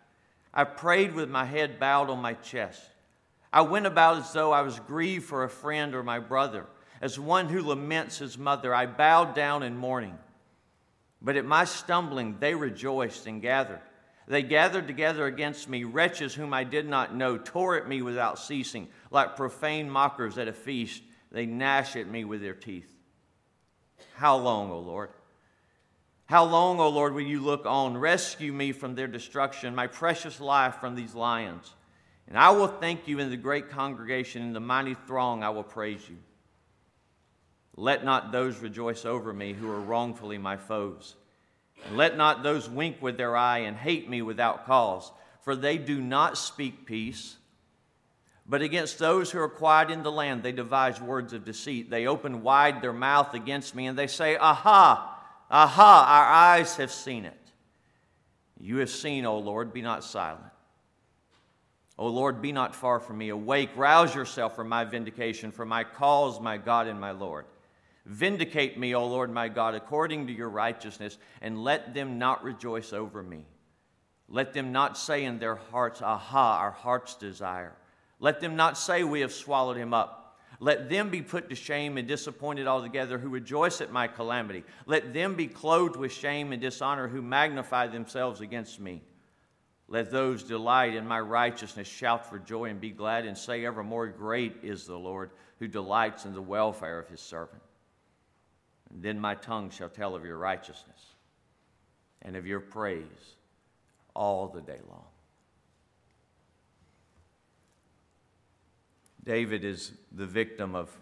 I 0.54 0.64
prayed 0.64 1.14
with 1.14 1.30
my 1.30 1.46
head 1.46 1.80
bowed 1.80 2.10
on 2.10 2.22
my 2.22 2.34
chest. 2.34 2.82
I 3.52 3.62
went 3.62 3.86
about 3.86 4.18
as 4.18 4.34
though 4.34 4.52
I 4.52 4.62
was 4.62 4.80
grieved 4.80 5.26
for 5.26 5.44
a 5.44 5.50
friend 5.50 5.96
or 5.96 6.04
my 6.04 6.20
brother, 6.20 6.66
as 7.02 7.18
one 7.18 7.48
who 7.48 7.62
laments 7.62 8.18
his 8.18 8.38
mother. 8.38 8.74
I 8.74 8.86
bowed 8.86 9.34
down 9.36 9.64
in 9.64 9.78
mourning. 9.78 10.18
But 11.26 11.38
at 11.38 11.44
my 11.44 11.66
stumbling, 11.66 12.38
they 12.40 12.54
rejoiced 12.54 13.26
and 13.26 13.42
gathered. 13.42 13.82
They 14.28 14.44
gathered 14.44 14.86
together 14.86 15.26
against 15.26 15.68
me, 15.68 15.84
wretches 15.84 16.36
whom 16.36 16.54
I 16.54 16.64
did 16.64 16.88
not 16.88 17.16
know, 17.16 17.40
tore 17.40 17.76
at 17.78 17.88
me 17.88 18.04
without 18.04 18.38
ceasing. 18.38 18.90
Like 19.10 19.36
profane 19.36 19.90
mockers 19.90 20.38
at 20.38 20.48
a 20.48 20.54
feast, 20.54 21.02
they 21.32 21.48
gnash 21.48 21.96
at 21.96 22.08
me 22.08 22.26
with 22.26 22.42
their 22.42 22.54
teeth. 22.54 22.92
How 24.14 24.38
long, 24.38 24.70
O 24.70 24.78
Lord? 24.78 25.10
How 26.28 26.46
long, 26.46 26.80
O 26.80 26.90
Lord, 26.90 27.16
will 27.16 27.22
you 27.22 27.42
look 27.42 27.66
on? 27.66 27.98
Rescue 27.98 28.54
me 28.54 28.72
from 28.72 28.94
their 28.94 29.08
destruction, 29.08 29.74
my 29.74 29.88
precious 29.88 30.40
life 30.40 30.76
from 30.76 30.94
these 30.94 31.16
lions. 31.16 31.74
And 32.28 32.38
I 32.38 32.52
will 32.52 32.68
thank 32.68 33.08
you 33.08 33.18
in 33.18 33.32
the 33.32 33.38
great 33.38 33.72
congregation, 33.72 34.44
in 34.44 34.54
the 34.54 34.60
mighty 34.60 34.96
throng, 35.08 35.44
I 35.44 35.50
will 35.50 35.64
praise 35.64 36.08
you. 36.08 36.18
Let 37.78 38.06
not 38.06 38.32
those 38.32 38.60
rejoice 38.60 39.06
over 39.06 39.34
me 39.34 39.54
who 39.54 39.70
are 39.70 39.80
wrongfully 39.80 40.38
my 40.38 40.58
foes. 40.58 41.16
And 41.86 41.98
let 41.98 42.16
not 42.18 42.42
those 42.42 42.70
wink 42.70 43.02
with 43.02 43.18
their 43.18 43.36
eye 43.36 43.60
and 43.60 43.76
hate 43.76 44.10
me 44.10 44.22
without 44.22 44.66
cause, 44.66 45.12
for 45.42 45.56
they 45.56 45.78
do 45.78 46.00
not 46.00 46.38
speak 46.38 46.86
peace. 46.86 47.36
But 48.48 48.62
against 48.62 49.00
those 49.00 49.32
who 49.32 49.40
are 49.40 49.50
quiet 49.50 49.90
in 49.90 50.04
the 50.04 50.12
land, 50.12 50.42
they 50.42 50.52
devise 50.52 51.02
words 51.02 51.34
of 51.34 51.46
deceit. 51.46 51.90
They 51.90 52.08
open 52.08 52.44
wide 52.44 52.82
their 52.82 52.94
mouth 52.94 53.34
against 53.34 53.76
me, 53.76 53.88
and 53.88 53.98
they 53.98 54.08
say, 54.08 54.38
Aha, 54.38 55.20
aha, 55.50 56.06
our 56.08 56.34
eyes 56.34 56.76
have 56.78 56.92
seen 56.92 57.26
it. 57.26 57.34
You 58.60 58.78
have 58.78 58.90
seen, 58.90 59.26
O 59.26 59.38
Lord, 59.40 59.74
be 59.74 59.82
not 59.82 60.04
silent. 60.04 60.46
O 61.98 62.08
Lord, 62.08 62.42
be 62.42 62.52
not 62.52 62.76
far 62.76 63.00
from 63.00 63.18
me. 63.18 63.30
Awake, 63.30 63.72
rouse 63.76 64.14
yourself 64.14 64.56
for 64.56 64.64
my 64.64 64.86
vindication, 64.86 65.52
for 65.52 65.66
my 65.66 65.84
cause, 65.84 66.40
my 66.40 66.58
God 66.58 66.88
and 66.88 67.00
my 67.00 67.12
Lord. 67.12 67.46
Vindicate 68.06 68.78
me, 68.78 68.94
O 68.94 69.06
Lord 69.06 69.32
my 69.32 69.50
God, 69.50 69.74
according 69.74 70.28
to 70.28 70.34
your 70.34 70.50
righteousness, 70.50 71.18
and 71.42 71.64
let 71.64 71.94
them 71.94 72.20
not 72.20 72.44
rejoice 72.44 72.94
over 72.94 73.24
me. 73.24 73.46
Let 74.28 74.54
them 74.54 74.72
not 74.72 74.98
say 74.98 75.24
in 75.24 75.40
their 75.40 75.56
hearts, 75.56 76.02
Aha, 76.02 76.60
our 76.60 76.72
heart's 76.72 77.16
desire. 77.16 77.74
Let 78.20 78.40
them 78.40 78.56
not 78.56 78.78
say, 78.78 79.04
We 79.04 79.22
have 79.22 79.34
swallowed 79.34 79.78
him 79.78 79.94
up. 79.94 80.22
Let 80.60 80.90
them 80.90 81.10
be 81.10 81.22
put 81.22 81.50
to 81.50 81.56
shame 81.56 81.98
and 81.98 82.08
disappointed 82.08 82.66
altogether 82.68 83.18
who 83.18 83.30
rejoice 83.30 83.82
at 83.82 83.92
my 83.92 84.08
calamity. 84.08 84.64
Let 84.86 85.14
them 85.14 85.36
be 85.36 85.48
clothed 85.48 85.98
with 85.98 86.14
shame 86.14 86.54
and 86.54 86.62
dishonor 86.62 87.08
who 87.08 87.22
magnify 87.22 87.88
themselves 87.88 88.40
against 88.40 88.80
me. 88.80 89.02
Let 89.88 90.12
those 90.12 90.44
delight 90.44 90.96
in 90.96 91.06
my 91.06 91.20
righteousness 91.20 91.88
shout 91.88 92.30
for 92.30 92.40
joy 92.40 92.66
and 92.66 92.80
be 92.80 92.90
glad 92.90 93.26
and 93.26 93.38
say 93.38 93.66
evermore, 93.66 94.08
Great 94.08 94.58
is 94.64 94.86
the 94.86 94.98
Lord 94.98 95.32
who 95.60 95.68
delights 95.68 96.26
in 96.26 96.34
the 96.34 96.42
welfare 96.42 97.00
of 97.00 97.10
his 97.10 97.20
servant. 97.20 97.62
And 98.92 99.04
then 99.04 99.20
my 99.20 99.36
tongue 99.36 99.70
shall 99.70 99.90
tell 99.90 100.16
of 100.16 100.26
your 100.26 100.38
righteousness 100.38 101.16
and 102.22 102.36
of 102.36 102.46
your 102.46 102.60
praise 102.60 103.36
all 104.14 104.48
the 104.48 104.62
day 104.62 104.80
long. 104.90 105.06
David 109.24 109.64
is 109.64 109.92
the 110.12 110.26
victim 110.26 110.76
of 110.76 110.96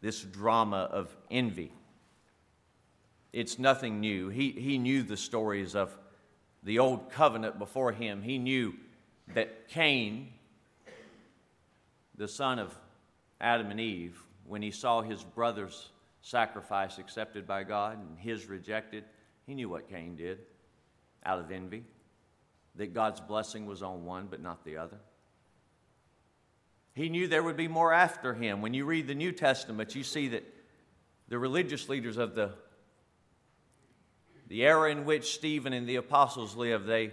this 0.00 0.22
drama 0.22 0.88
of 0.90 1.16
envy. 1.30 1.72
It's 3.32 3.58
nothing 3.58 4.00
new. 4.00 4.28
He, 4.28 4.50
he 4.50 4.78
knew 4.78 5.02
the 5.02 5.16
stories 5.16 5.74
of 5.74 5.96
the 6.64 6.80
old 6.80 7.10
covenant 7.10 7.58
before 7.58 7.92
him. 7.92 8.22
He 8.22 8.36
knew 8.36 8.74
that 9.34 9.68
Cain, 9.68 10.28
the 12.16 12.28
son 12.28 12.58
of 12.58 12.76
Adam 13.40 13.70
and 13.70 13.80
Eve, 13.80 14.20
when 14.44 14.60
he 14.60 14.70
saw 14.70 15.00
his 15.00 15.22
brother's 15.22 15.90
sacrifice 16.22 16.98
accepted 16.98 17.46
by 17.46 17.64
God 17.64 17.98
and 17.98 18.18
his 18.18 18.46
rejected, 18.46 19.04
he 19.46 19.54
knew 19.54 19.68
what 19.68 19.90
Cain 19.90 20.16
did 20.16 20.38
out 21.24 21.38
of 21.38 21.50
envy, 21.50 21.84
that 22.76 22.94
God's 22.94 23.20
blessing 23.20 23.66
was 23.66 23.82
on 23.82 24.04
one 24.04 24.28
but 24.30 24.40
not 24.40 24.64
the 24.64 24.76
other. 24.76 24.98
He 26.94 27.08
knew 27.08 27.26
there 27.26 27.42
would 27.42 27.56
be 27.56 27.68
more 27.68 27.92
after 27.92 28.34
him. 28.34 28.60
When 28.60 28.74
you 28.74 28.84
read 28.84 29.06
the 29.06 29.14
New 29.14 29.32
Testament, 29.32 29.94
you 29.94 30.04
see 30.04 30.28
that 30.28 30.44
the 31.28 31.38
religious 31.38 31.88
leaders 31.88 32.18
of 32.18 32.34
the, 32.34 32.52
the 34.48 34.64
era 34.64 34.90
in 34.90 35.04
which 35.04 35.34
Stephen 35.34 35.72
and 35.72 35.88
the 35.88 35.96
apostles 35.96 36.54
lived, 36.54 36.86
they, 36.86 37.12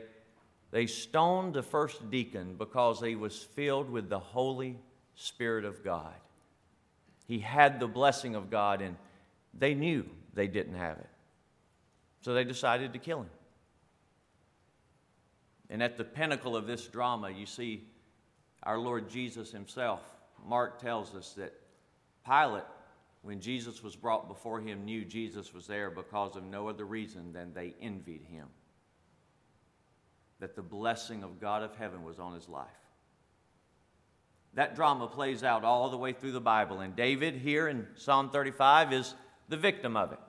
they 0.71 0.85
stoned 0.85 1.53
the 1.53 1.63
first 1.63 2.11
deacon 2.11 2.55
because 2.57 2.99
he 2.99 3.15
was 3.15 3.41
filled 3.41 3.89
with 3.89 4.09
the 4.09 4.19
Holy 4.19 4.77
Spirit 5.15 5.63
of 5.63 5.83
God. 5.83 6.13
He 7.29 7.37
had 7.37 7.79
the 7.79 7.87
blessing 7.87 8.33
of 8.33 8.49
God, 8.49 8.81
and 8.81 8.97
they 9.53 9.75
knew 9.75 10.03
they 10.33 10.47
didn't 10.47 10.73
have 10.73 10.97
it. 10.97 11.09
So 12.21 12.33
they 12.33 12.43
decided 12.43 12.91
to 12.93 12.99
kill 12.99 13.19
him. 13.19 13.29
And 15.69 15.83
at 15.83 15.95
the 15.95 16.03
pinnacle 16.03 16.55
of 16.55 16.65
this 16.65 16.87
drama, 16.87 17.29
you 17.29 17.45
see 17.45 17.83
our 18.63 18.79
Lord 18.79 19.11
Jesus 19.11 19.51
himself. 19.51 20.01
Mark 20.43 20.81
tells 20.81 21.13
us 21.13 21.33
that 21.33 21.53
Pilate, 22.25 22.63
when 23.21 23.39
Jesus 23.39 23.83
was 23.83 23.95
brought 23.95 24.27
before 24.27 24.59
him, 24.59 24.83
knew 24.83 25.05
Jesus 25.05 25.53
was 25.53 25.67
there 25.67 25.91
because 25.91 26.35
of 26.35 26.43
no 26.43 26.67
other 26.67 26.85
reason 26.85 27.31
than 27.31 27.53
they 27.53 27.75
envied 27.79 28.23
him. 28.23 28.47
That 30.39 30.55
the 30.55 30.63
blessing 30.63 31.21
of 31.21 31.39
God 31.39 31.61
of 31.61 31.75
heaven 31.75 32.03
was 32.03 32.17
on 32.17 32.33
his 32.33 32.49
life. 32.49 32.65
That 34.55 34.75
drama 34.75 35.07
plays 35.07 35.43
out 35.43 35.63
all 35.63 35.89
the 35.89 35.97
way 35.97 36.13
through 36.13 36.31
the 36.31 36.41
Bible, 36.41 36.79
and 36.79 36.95
David 36.95 37.35
here 37.35 37.67
in 37.67 37.87
Psalm 37.95 38.29
35 38.29 38.93
is 38.93 39.13
the 39.47 39.57
victim 39.57 39.95
of 39.95 40.11
it. 40.11 40.19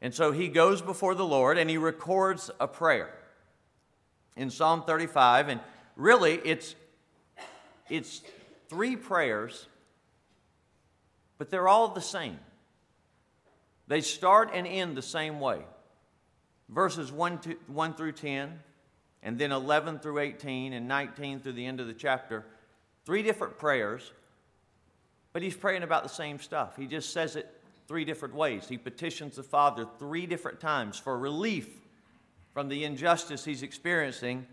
And 0.00 0.14
so 0.14 0.32
he 0.32 0.48
goes 0.48 0.80
before 0.80 1.14
the 1.14 1.26
Lord 1.26 1.58
and 1.58 1.68
he 1.68 1.76
records 1.76 2.50
a 2.60 2.68
prayer 2.68 3.12
in 4.36 4.50
Psalm 4.50 4.84
35, 4.84 5.48
and 5.48 5.60
really 5.96 6.34
it's 6.44 6.76
it's 7.90 8.22
three 8.68 8.96
prayers, 8.96 9.66
but 11.38 11.50
they're 11.50 11.68
all 11.68 11.88
the 11.88 12.00
same. 12.00 12.38
They 13.86 14.02
start 14.02 14.50
and 14.52 14.66
end 14.66 14.96
the 14.96 15.02
same 15.02 15.40
way. 15.40 15.60
Verses 16.68 17.10
1, 17.10 17.38
to, 17.38 17.56
1 17.66 17.94
through 17.94 18.12
10, 18.12 18.58
and 19.22 19.38
then 19.38 19.52
11 19.52 20.00
through 20.00 20.18
18, 20.18 20.74
and 20.74 20.86
19 20.86 21.40
through 21.40 21.54
the 21.54 21.64
end 21.64 21.80
of 21.80 21.86
the 21.86 21.94
chapter. 21.94 22.44
Three 23.08 23.22
different 23.22 23.56
prayers, 23.56 24.12
but 25.32 25.40
he's 25.40 25.56
praying 25.56 25.82
about 25.82 26.02
the 26.02 26.10
same 26.10 26.38
stuff. 26.38 26.76
He 26.76 26.86
just 26.86 27.10
says 27.10 27.36
it 27.36 27.50
three 27.86 28.04
different 28.04 28.34
ways. 28.34 28.68
He 28.68 28.76
petitions 28.76 29.36
the 29.36 29.42
Father 29.42 29.86
three 29.98 30.26
different 30.26 30.60
times 30.60 30.98
for 30.98 31.18
relief 31.18 31.70
from 32.52 32.68
the 32.68 32.84
injustice 32.84 33.46
he's 33.46 33.62
experiencing. 33.62 34.46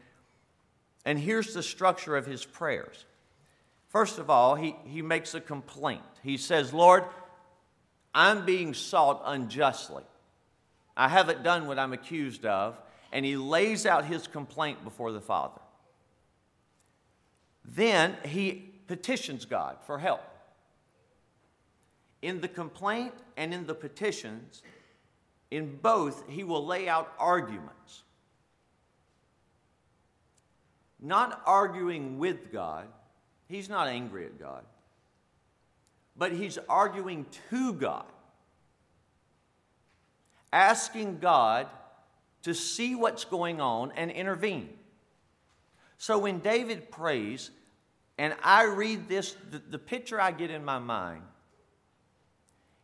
And 1.04 1.20
here's 1.20 1.54
the 1.54 1.62
structure 1.62 2.16
of 2.16 2.26
his 2.26 2.46
prayers 2.46 3.04
First 3.90 4.20
of 4.20 4.30
all, 4.30 4.56
he, 4.56 4.78
he 4.86 5.02
makes 5.02 5.34
a 5.34 5.42
complaint. 5.42 6.02
He 6.24 6.38
says, 6.38 6.72
Lord, 6.74 7.04
I'm 8.14 8.46
being 8.46 8.74
sought 8.74 9.22
unjustly. 9.26 10.06
I 10.96 11.10
haven't 11.10 11.44
done 11.44 11.68
what 11.68 11.78
I'm 11.78 11.91
accused 11.91 12.46
of. 12.46 12.80
And 13.12 13.26
he 13.26 13.36
lays 13.36 13.86
out 13.86 14.06
his 14.06 14.28
complaint 14.28 14.82
before 14.86 15.12
the 15.12 15.20
Father. 15.20 15.60
Then 17.67 18.15
he 18.23 18.73
petitions 18.88 19.45
God 19.45 19.78
for 19.86 19.99
help. 19.99 20.21
In 22.21 22.41
the 22.41 22.47
complaint 22.47 23.13
and 23.38 23.54
in 23.54 23.67
the 23.67 23.75
petitions, 23.75 24.63
in 25.51 25.78
both, 25.78 26.28
he 26.28 26.43
will 26.43 26.65
lay 26.65 26.88
out 26.88 27.13
arguments. 27.19 28.04
Not 30.99 31.41
arguing 31.45 32.17
with 32.17 32.51
God, 32.51 32.88
He's 33.47 33.69
not 33.69 33.88
angry 33.88 34.25
at 34.25 34.39
God, 34.39 34.63
but 36.17 36.32
he's 36.32 36.58
arguing 36.67 37.25
to 37.49 37.73
God, 37.73 38.06
asking 40.51 41.19
God 41.19 41.67
to 42.43 42.54
see 42.54 42.95
what's 42.95 43.25
going 43.25 43.62
on 43.62 43.91
and 43.95 44.10
intervene. 44.10 44.69
So 45.97 46.19
when 46.19 46.39
David 46.39 46.91
prays, 46.91 47.51
and 48.17 48.36
I 48.43 48.63
read 48.63 49.08
this, 49.08 49.36
the, 49.51 49.62
the 49.69 49.79
picture 49.79 50.19
I 50.19 50.31
get 50.31 50.51
in 50.51 50.63
my 50.63 50.79
mind 50.79 51.21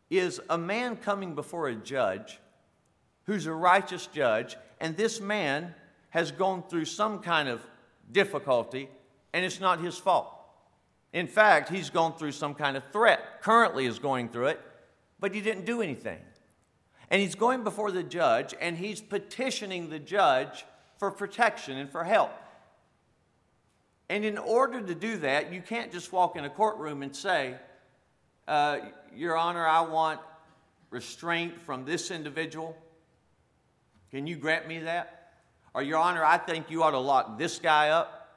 is 0.09 0.41
a 0.49 0.57
man 0.57 0.97
coming 0.97 1.35
before 1.35 1.69
a 1.69 1.75
judge 1.75 2.39
who's 3.25 3.45
a 3.45 3.53
righteous 3.53 4.07
judge, 4.07 4.57
and 4.79 4.97
this 4.97 5.21
man 5.21 5.73
has 6.09 6.31
gone 6.31 6.63
through 6.63 6.85
some 6.85 7.19
kind 7.19 7.47
of 7.47 7.61
difficulty, 8.11 8.89
and 9.33 9.45
it's 9.45 9.59
not 9.59 9.79
his 9.79 9.97
fault. 9.97 10.33
In 11.13 11.27
fact, 11.27 11.69
he's 11.69 11.89
gone 11.89 12.13
through 12.17 12.31
some 12.31 12.53
kind 12.53 12.75
of 12.75 12.83
threat, 12.91 13.41
currently 13.41 13.85
is 13.85 13.99
going 13.99 14.29
through 14.29 14.47
it, 14.47 14.61
but 15.19 15.33
he 15.33 15.41
didn't 15.41 15.65
do 15.65 15.81
anything. 15.81 16.19
And 17.09 17.21
he's 17.21 17.35
going 17.35 17.63
before 17.63 17.91
the 17.91 18.03
judge 18.03 18.55
and 18.59 18.77
he's 18.77 19.01
petitioning 19.01 19.89
the 19.89 19.99
judge 19.99 20.65
for 20.97 21.11
protection 21.11 21.77
and 21.77 21.89
for 21.89 22.05
help. 22.05 22.31
And 24.11 24.25
in 24.25 24.37
order 24.37 24.81
to 24.81 24.93
do 24.93 25.15
that, 25.19 25.53
you 25.53 25.61
can't 25.61 25.89
just 25.89 26.11
walk 26.11 26.35
in 26.35 26.43
a 26.43 26.49
courtroom 26.49 27.01
and 27.01 27.15
say, 27.15 27.55
uh, 28.45 28.79
Your 29.15 29.37
Honor, 29.37 29.65
I 29.65 29.79
want 29.79 30.19
restraint 30.89 31.57
from 31.61 31.85
this 31.85 32.11
individual. 32.11 32.75
Can 34.11 34.27
you 34.27 34.35
grant 34.35 34.67
me 34.67 34.79
that? 34.79 35.31
Or, 35.73 35.81
Your 35.81 35.97
Honor, 35.97 36.25
I 36.25 36.37
think 36.37 36.69
you 36.69 36.83
ought 36.83 36.91
to 36.91 36.99
lock 36.99 37.39
this 37.39 37.57
guy 37.57 37.87
up. 37.87 38.35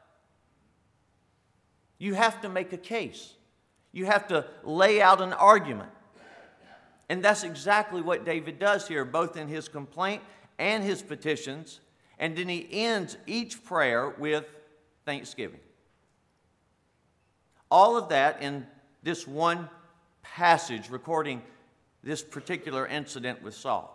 You 1.98 2.14
have 2.14 2.40
to 2.42 2.48
make 2.48 2.72
a 2.72 2.78
case, 2.78 3.34
you 3.90 4.06
have 4.06 4.28
to 4.28 4.46
lay 4.62 5.02
out 5.02 5.20
an 5.20 5.32
argument. 5.32 5.90
And 7.08 7.20
that's 7.20 7.42
exactly 7.42 8.00
what 8.00 8.24
David 8.24 8.60
does 8.60 8.86
here, 8.86 9.04
both 9.04 9.36
in 9.36 9.48
his 9.48 9.66
complaint 9.66 10.22
and 10.56 10.84
his 10.84 11.02
petitions. 11.02 11.80
And 12.20 12.36
then 12.36 12.48
he 12.48 12.68
ends 12.70 13.16
each 13.26 13.64
prayer 13.64 14.10
with 14.10 14.46
thanksgiving. 15.04 15.60
All 17.70 17.96
of 17.96 18.08
that 18.10 18.42
in 18.42 18.66
this 19.02 19.26
one 19.26 19.68
passage 20.22 20.90
recording 20.90 21.42
this 22.02 22.22
particular 22.22 22.86
incident 22.86 23.42
with 23.42 23.54
Saul. 23.54 23.90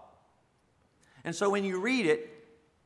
And 1.24 1.36
so 1.36 1.50
when 1.50 1.64
you 1.64 1.80
read 1.80 2.06
it, 2.06 2.30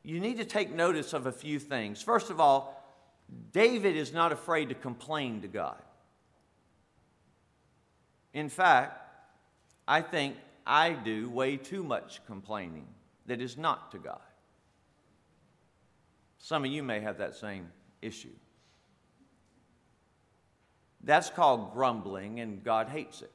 you 0.03 0.19
need 0.19 0.37
to 0.37 0.45
take 0.45 0.73
notice 0.73 1.13
of 1.13 1.25
a 1.25 1.31
few 1.31 1.59
things. 1.59 2.01
First 2.01 2.29
of 2.29 2.39
all, 2.39 2.83
David 3.51 3.95
is 3.95 4.13
not 4.13 4.31
afraid 4.31 4.69
to 4.69 4.75
complain 4.75 5.41
to 5.41 5.47
God. 5.47 5.81
In 8.33 8.49
fact, 8.49 8.99
I 9.87 10.01
think 10.01 10.35
I 10.65 10.93
do 10.93 11.29
way 11.29 11.57
too 11.57 11.83
much 11.83 12.25
complaining 12.25 12.85
that 13.25 13.41
is 13.41 13.57
not 13.57 13.91
to 13.91 13.97
God. 13.97 14.19
Some 16.37 16.65
of 16.65 16.71
you 16.71 16.83
may 16.83 16.99
have 16.99 17.17
that 17.19 17.35
same 17.35 17.69
issue. 18.03 18.35
That's 21.03 21.29
called 21.29 21.73
grumbling, 21.73 22.39
and 22.39 22.63
God 22.63 22.89
hates 22.89 23.21
it. 23.21 23.31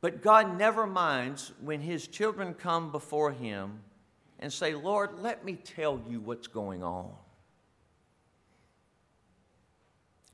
But 0.00 0.22
God 0.22 0.56
never 0.56 0.86
minds 0.86 1.52
when 1.60 1.80
His 1.80 2.06
children 2.06 2.54
come 2.54 2.90
before 2.90 3.32
Him 3.32 3.80
and 4.38 4.52
say, 4.52 4.74
Lord, 4.74 5.20
let 5.20 5.44
me 5.44 5.54
tell 5.54 6.00
you 6.08 6.20
what's 6.20 6.46
going 6.46 6.82
on. 6.82 7.10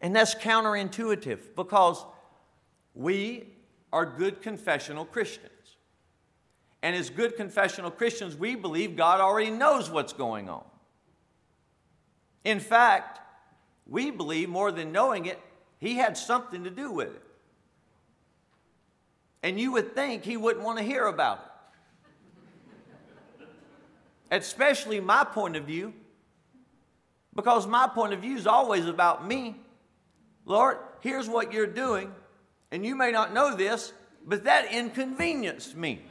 And 0.01 0.14
that's 0.14 0.35
counterintuitive 0.35 1.57
because 1.57 2.05
we 2.95 3.49
are 3.92 4.07
good 4.07 4.42
confessional 4.42 5.05
Christians. 5.05 5.51
And 6.87 6.94
as 6.94 7.11
good 7.11 7.35
confessional 7.35 7.90
Christians, 7.90 8.37
we 8.37 8.55
believe 8.55 8.94
God 8.94 9.20
already 9.20 9.51
knows 9.51 9.90
what's 9.90 10.12
going 10.12 10.49
on. 10.49 10.62
In 12.44 12.61
fact, 12.61 13.18
we 13.88 14.12
believe 14.12 14.49
more 14.49 14.70
than 14.70 14.92
knowing 14.92 15.27
it, 15.27 15.40
He 15.81 15.96
had 15.96 16.16
something 16.16 16.62
to 16.62 16.70
do 16.70 16.92
with 16.92 17.09
it. 17.09 17.22
And 19.42 19.59
you 19.59 19.72
would 19.72 19.96
think 19.96 20.22
He 20.22 20.37
wouldn't 20.37 20.64
want 20.64 20.79
to 20.79 20.85
hear 20.85 21.07
about 21.07 21.40
it 24.31 24.31
especially 24.31 25.01
my 25.01 25.25
point 25.25 25.57
of 25.57 25.64
view, 25.64 25.92
Because 27.35 27.66
my 27.66 27.88
point 27.88 28.12
of 28.12 28.20
view 28.20 28.37
is 28.37 28.46
always 28.46 28.87
about 28.87 29.27
me. 29.27 29.57
Lord, 30.44 30.79
here's 31.01 31.29
what 31.29 31.53
you're 31.53 31.66
doing, 31.66 32.12
and 32.70 32.87
you 32.87 32.94
may 32.94 33.11
not 33.11 33.35
know 33.35 33.57
this, 33.57 33.92
but 34.25 34.44
that 34.44 34.72
inconvenienced 34.72 35.77
me. 35.77 36.03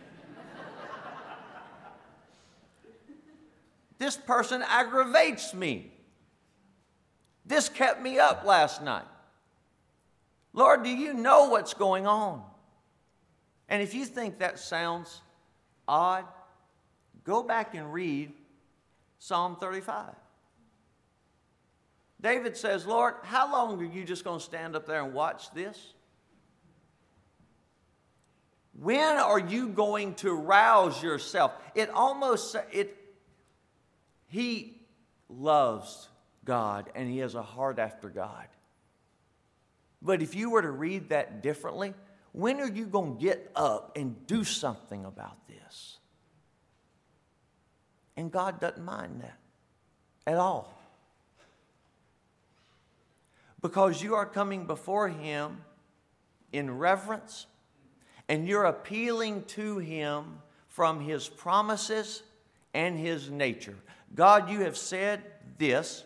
This 3.97 4.17
person 4.17 4.63
aggravates 4.67 5.53
me. 5.53 5.91
This 7.45 7.69
kept 7.69 8.01
me 8.01 8.19
up 8.19 8.43
last 8.43 8.84
night. 8.84 9.05
Lord, 10.53 10.84
do 10.84 10.89
you 10.89 11.13
know 11.13 11.49
what's 11.49 11.73
going 11.73 12.08
on? 12.08 12.41
And 13.69 13.81
if 13.81 13.93
you 13.93 14.05
think 14.05 14.39
that 14.39 14.60
sounds 14.60 15.21
odd, 15.88 16.25
go 17.23 17.43
back 17.43 17.75
and 17.75 17.91
read 17.91 18.31
Psalm 19.19 19.58
35. 19.60 20.13
David 22.21 22.58
says, 22.58 22.86
Lord, 22.86 23.15
how 23.23 23.51
long 23.51 23.79
are 23.79 23.86
you 23.86 24.03
just 24.03 24.23
going 24.23 24.39
to 24.39 24.45
stand 24.45 24.75
up 24.75 24.88
there 24.88 25.03
and 25.03 25.13
watch 25.13 25.51
this? 25.53 25.93
When 28.79 29.17
are 29.17 29.39
you 29.39 29.69
going 29.69 30.15
to 30.15 30.34
rouse 30.34 31.01
yourself? 31.01 31.53
It 31.75 31.89
almost 31.91 32.55
it 32.71 32.97
he 34.27 34.81
loves 35.29 36.09
God 36.43 36.89
and 36.95 37.09
he 37.09 37.19
has 37.19 37.35
a 37.35 37.43
heart 37.43 37.79
after 37.79 38.09
God. 38.09 38.47
But 40.01 40.21
if 40.21 40.35
you 40.35 40.51
were 40.51 40.61
to 40.61 40.71
read 40.71 41.09
that 41.09 41.41
differently, 41.41 41.93
when 42.31 42.59
are 42.59 42.69
you 42.69 42.85
going 42.85 43.17
to 43.17 43.21
get 43.21 43.51
up 43.55 43.97
and 43.97 44.27
do 44.27 44.43
something 44.43 45.05
about 45.05 45.47
this? 45.47 45.97
And 48.17 48.31
God 48.31 48.59
doesn't 48.59 48.83
mind 48.83 49.21
that 49.21 49.38
at 50.27 50.38
all. 50.38 50.73
Because 53.61 54.01
you 54.01 54.15
are 54.15 54.25
coming 54.25 54.67
before 54.67 55.09
Him 55.09 55.61
in 56.51 56.77
reverence 56.77 57.47
and 58.29 58.47
you're 58.47 58.65
appealing 58.65 59.43
to 59.43 59.79
Him 59.79 60.39
from 60.67 60.99
His 60.99 61.27
promises 61.27 62.21
and 62.73 62.99
His 62.99 63.29
nature. 63.29 63.77
God, 64.15 64.49
you 64.49 64.62
have 64.62 64.78
said 64.78 65.21
this 65.58 66.04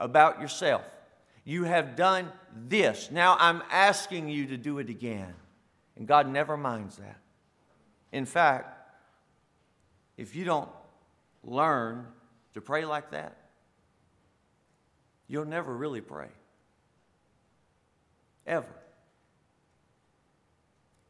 about 0.00 0.40
yourself. 0.40 0.84
You 1.44 1.64
have 1.64 1.96
done 1.96 2.30
this. 2.68 3.10
Now 3.10 3.36
I'm 3.38 3.62
asking 3.70 4.28
you 4.28 4.48
to 4.48 4.56
do 4.56 4.78
it 4.78 4.90
again. 4.90 5.32
And 5.96 6.06
God 6.06 6.28
never 6.28 6.56
minds 6.56 6.96
that. 6.96 7.18
In 8.12 8.26
fact, 8.26 8.76
if 10.16 10.34
you 10.34 10.44
don't 10.44 10.68
learn 11.44 12.06
to 12.54 12.60
pray 12.60 12.84
like 12.84 13.12
that, 13.12 13.36
you'll 15.28 15.44
never 15.44 15.74
really 15.74 16.00
pray. 16.00 16.28
Ever. 18.46 18.66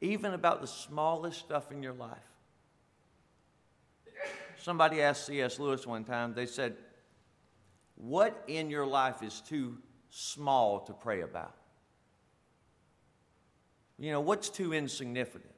Even 0.01 0.35
about 0.35 0.61
the 0.61 0.67
smallest 0.67 1.39
stuff 1.39 1.73
in 1.73 1.83
your 1.83 1.95
life. 1.95 2.19
Somebody 4.61 5.01
asked 5.01 5.27
C.S. 5.27 5.59
Lewis 5.59 5.87
one 5.87 6.05
time, 6.05 6.35
they 6.35 6.47
said, 6.47 6.77
What 7.97 8.45
in 8.47 8.71
your 8.71 8.87
life 8.87 9.23
is 9.23 9.41
too 9.41 9.79
small 10.11 10.81
to 10.81 10.93
pray 10.93 11.23
about? 11.23 11.55
You 13.99 14.13
know, 14.13 14.21
what's 14.21 14.51
too 14.51 14.73
insignificant? 14.75 15.55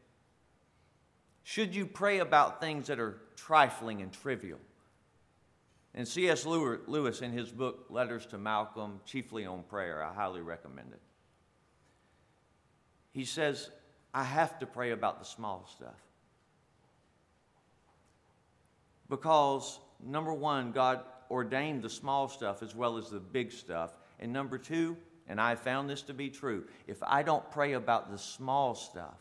Should 1.42 1.74
you 1.74 1.86
pray 1.86 2.20
about 2.20 2.60
things 2.60 2.86
that 2.86 3.00
are 3.00 3.20
trifling 3.36 4.02
and 4.02 4.12
trivial? 4.12 4.60
And 5.94 6.06
C.S. 6.06 6.46
Lewis, 6.46 7.20
in 7.20 7.32
his 7.32 7.50
book, 7.50 7.86
Letters 7.90 8.24
to 8.26 8.38
Malcolm, 8.38 9.00
chiefly 9.04 9.44
on 9.44 9.62
prayer, 9.64 10.02
I 10.02 10.14
highly 10.14 10.40
recommend 10.40 10.92
it. 10.92 11.00
He 13.10 13.24
says, 13.24 13.70
I 14.14 14.24
have 14.24 14.58
to 14.60 14.66
pray 14.66 14.92
about 14.92 15.18
the 15.18 15.24
small 15.24 15.68
stuff. 15.76 16.00
Because, 19.12 19.78
number 20.02 20.32
one, 20.32 20.72
God 20.72 21.00
ordained 21.30 21.82
the 21.82 21.90
small 21.90 22.30
stuff 22.30 22.62
as 22.62 22.74
well 22.74 22.96
as 22.96 23.10
the 23.10 23.20
big 23.20 23.52
stuff. 23.52 23.92
And 24.18 24.32
number 24.32 24.56
two, 24.56 24.96
and 25.28 25.38
I 25.38 25.54
found 25.54 25.90
this 25.90 26.00
to 26.04 26.14
be 26.14 26.30
true, 26.30 26.64
if 26.86 26.96
I 27.02 27.22
don't 27.22 27.48
pray 27.50 27.74
about 27.74 28.10
the 28.10 28.16
small 28.16 28.74
stuff, 28.74 29.18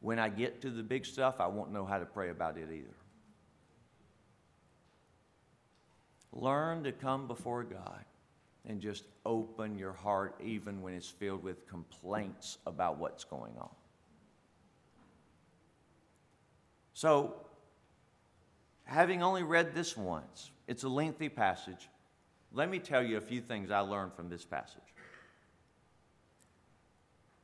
when 0.00 0.18
I 0.18 0.28
get 0.28 0.60
to 0.60 0.70
the 0.70 0.82
big 0.82 1.06
stuff, 1.06 1.36
I 1.40 1.46
won't 1.46 1.72
know 1.72 1.86
how 1.86 1.98
to 1.98 2.04
pray 2.04 2.28
about 2.28 2.58
it 2.58 2.68
either. 2.70 2.94
Learn 6.32 6.84
to 6.84 6.92
come 6.92 7.26
before 7.26 7.64
God 7.64 8.04
and 8.66 8.82
just 8.82 9.04
open 9.24 9.78
your 9.78 9.94
heart 9.94 10.38
even 10.44 10.82
when 10.82 10.92
it's 10.92 11.08
filled 11.08 11.42
with 11.42 11.66
complaints 11.66 12.58
about 12.66 12.98
what's 12.98 13.24
going 13.24 13.54
on. 13.58 13.70
So, 16.92 17.47
having 18.88 19.22
only 19.22 19.42
read 19.42 19.74
this 19.74 19.96
once, 19.96 20.50
it's 20.66 20.82
a 20.82 20.88
lengthy 20.88 21.28
passage. 21.28 21.90
Let 22.52 22.70
me 22.70 22.78
tell 22.78 23.02
you 23.02 23.18
a 23.18 23.20
few 23.20 23.42
things 23.42 23.70
I 23.70 23.80
learned 23.80 24.14
from 24.14 24.30
this 24.30 24.46
passage. 24.46 24.80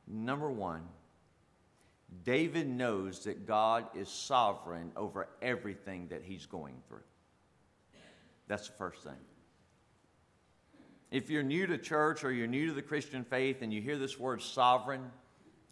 Number 0.07 0.49
one, 0.49 0.81
David 2.23 2.67
knows 2.67 3.25
that 3.25 3.45
God 3.45 3.85
is 3.95 4.09
sovereign 4.09 4.91
over 4.95 5.27
everything 5.41 6.07
that 6.09 6.23
he's 6.23 6.47
going 6.47 6.75
through. 6.87 7.03
That's 8.47 8.67
the 8.67 8.73
first 8.73 9.03
thing. 9.03 9.13
If 11.11 11.29
you're 11.29 11.43
new 11.43 11.67
to 11.67 11.77
church 11.77 12.23
or 12.23 12.31
you're 12.31 12.47
new 12.47 12.67
to 12.67 12.73
the 12.73 12.81
Christian 12.81 13.23
faith 13.23 13.61
and 13.61 13.71
you 13.71 13.81
hear 13.81 13.97
this 13.97 14.19
word 14.19 14.41
sovereign 14.41 15.11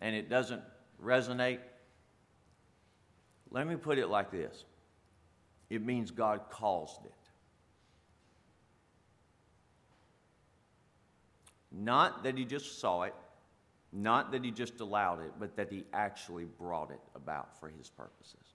and 0.01 0.15
it 0.15 0.29
doesn't 0.29 0.61
resonate, 1.03 1.59
let 3.49 3.67
me 3.67 3.75
put 3.75 3.97
it 3.97 4.07
like 4.07 4.31
this 4.31 4.65
it 5.69 5.85
means 5.85 6.11
God 6.11 6.41
caused 6.49 7.05
it. 7.05 7.11
Not 11.71 12.23
that 12.23 12.37
he 12.37 12.45
just 12.45 12.79
saw 12.79 13.03
it, 13.03 13.15
not 13.91 14.31
that 14.31 14.43
he 14.43 14.51
just 14.51 14.79
allowed 14.79 15.21
it, 15.21 15.31
but 15.39 15.55
that 15.55 15.71
he 15.71 15.83
actually 15.93 16.45
brought 16.45 16.91
it 16.91 16.99
about 17.15 17.59
for 17.59 17.69
his 17.69 17.89
purposes. 17.89 18.53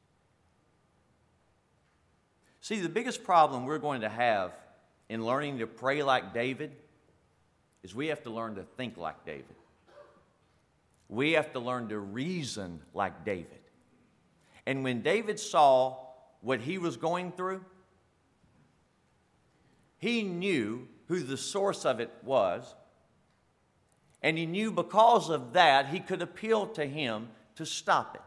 See, 2.61 2.81
the 2.81 2.88
biggest 2.88 3.25
problem 3.25 3.64
we're 3.64 3.79
going 3.79 4.03
to 4.03 4.09
have 4.09 4.53
in 5.09 5.25
learning 5.25 5.59
to 5.59 5.66
pray 5.66 6.03
like 6.03 6.35
David 6.35 6.73
is 7.83 7.94
we 7.94 8.09
have 8.09 8.23
to 8.25 8.31
learn 8.31 8.57
to 8.57 8.62
think 8.77 8.97
like 8.97 9.25
David. 9.25 9.44
We 11.09 11.33
have 11.33 11.53
to 11.53 11.61
learn 11.61 11.88
to 11.88 11.99
reason 11.99 12.81
like 12.92 13.25
David. 13.25 13.61
And 14.66 14.85
when 14.85 15.01
David 15.01 15.40
saw 15.40 16.08
what 16.40 16.61
he 16.61 16.79
was 16.79 16.96
going 16.96 17.33
through, 17.33 17.64
he 19.98 20.22
knew 20.22 20.87
who 21.09 21.20
the 21.20 21.37
source 21.37 21.85
of 21.85 22.01
it 22.01 22.11
was 22.22 22.74
and 24.22 24.37
he 24.37 24.46
knew 24.46 24.70
because 24.70 25.31
of 25.31 25.53
that, 25.53 25.88
he 25.88 26.01
could 26.01 26.22
appeal 26.22 26.66
to 26.68 26.85
him 26.85 27.29
to 27.57 27.64
stop 27.64 28.16
it. 28.16 28.22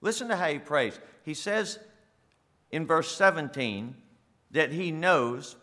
Listen 0.00 0.28
to 0.28 0.36
how 0.36 0.48
he 0.48 0.58
prays. 0.58 0.98
He 1.24 1.34
says 1.34 1.78
in 2.70 2.86
verse 2.86 3.10
17 3.12 3.94
that 4.50 4.72
he 4.72 4.90
knows 4.90 5.56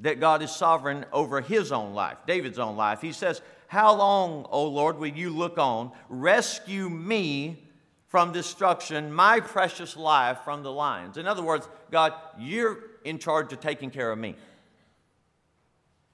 that 0.00 0.20
God 0.20 0.42
is 0.42 0.50
sovereign 0.50 1.04
over 1.12 1.40
his 1.40 1.72
own 1.72 1.94
life, 1.94 2.18
David's 2.26 2.58
own 2.58 2.76
life. 2.76 3.00
He 3.00 3.12
says, 3.12 3.40
How 3.66 3.94
long, 3.94 4.46
O 4.50 4.66
Lord, 4.66 4.98
will 4.98 5.08
you 5.08 5.30
look 5.30 5.58
on? 5.58 5.92
Rescue 6.08 6.88
me 6.88 7.67
from 8.08 8.32
destruction, 8.32 9.12
my 9.12 9.40
precious 9.40 9.96
life 9.96 10.38
from 10.44 10.62
the 10.62 10.72
lions. 10.72 11.16
In 11.16 11.26
other 11.26 11.42
words, 11.42 11.68
God, 11.90 12.14
you're 12.38 12.78
in 13.04 13.18
charge 13.18 13.52
of 13.52 13.60
taking 13.60 13.90
care 13.90 14.10
of 14.10 14.18
me. 14.18 14.34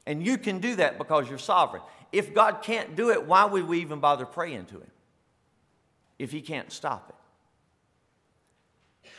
And 0.06 0.24
you 0.24 0.36
can 0.36 0.58
do 0.58 0.76
that 0.76 0.98
because 0.98 1.28
you're 1.28 1.38
sovereign. 1.38 1.82
If 2.12 2.34
God 2.34 2.62
can't 2.62 2.94
do 2.94 3.10
it, 3.10 3.24
why 3.24 3.44
would 3.44 3.66
we 3.66 3.80
even 3.80 4.00
bother 4.00 4.26
praying 4.26 4.66
to 4.66 4.74
Him? 4.74 4.90
If 6.18 6.30
He 6.30 6.42
can't 6.42 6.70
stop 6.70 7.08
it. 7.08 9.10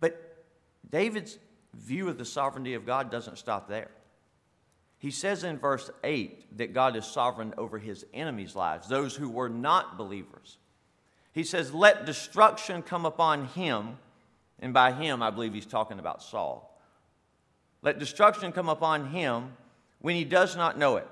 But 0.00 0.44
David's 0.88 1.38
view 1.74 2.08
of 2.08 2.16
the 2.16 2.24
sovereignty 2.24 2.74
of 2.74 2.86
God 2.86 3.10
doesn't 3.10 3.38
stop 3.38 3.68
there. 3.68 3.90
He 4.98 5.10
says 5.10 5.44
in 5.44 5.58
verse 5.58 5.90
8 6.02 6.58
that 6.58 6.74
God 6.74 6.96
is 6.96 7.04
sovereign 7.04 7.54
over 7.56 7.78
his 7.78 8.04
enemies' 8.12 8.56
lives, 8.56 8.88
those 8.88 9.14
who 9.14 9.28
were 9.28 9.48
not 9.48 9.96
believers. 9.96 10.58
He 11.38 11.44
says, 11.44 11.72
Let 11.72 12.04
destruction 12.04 12.82
come 12.82 13.06
upon 13.06 13.46
him. 13.46 13.98
And 14.58 14.74
by 14.74 14.90
him, 14.90 15.22
I 15.22 15.30
believe 15.30 15.54
he's 15.54 15.66
talking 15.66 16.00
about 16.00 16.20
Saul. 16.20 16.76
Let 17.80 18.00
destruction 18.00 18.50
come 18.50 18.68
upon 18.68 19.10
him 19.10 19.52
when 20.00 20.16
he 20.16 20.24
does 20.24 20.56
not 20.56 20.76
know 20.76 20.96
it. 20.96 21.06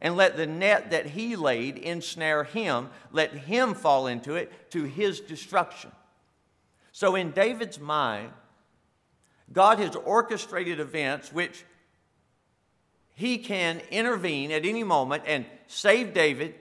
And 0.00 0.16
let 0.16 0.36
the 0.36 0.48
net 0.48 0.90
that 0.90 1.06
he 1.06 1.36
laid 1.36 1.78
ensnare 1.78 2.42
him, 2.42 2.90
let 3.12 3.32
him 3.32 3.72
fall 3.72 4.08
into 4.08 4.34
it 4.34 4.72
to 4.72 4.82
his 4.82 5.20
destruction. 5.20 5.92
So, 6.90 7.14
in 7.14 7.30
David's 7.30 7.78
mind, 7.78 8.32
God 9.52 9.78
has 9.78 9.94
orchestrated 9.94 10.80
events 10.80 11.32
which 11.32 11.64
he 13.14 13.38
can 13.38 13.80
intervene 13.92 14.50
at 14.50 14.64
any 14.64 14.82
moment 14.82 15.22
and 15.24 15.46
save 15.68 16.14
David 16.14 16.56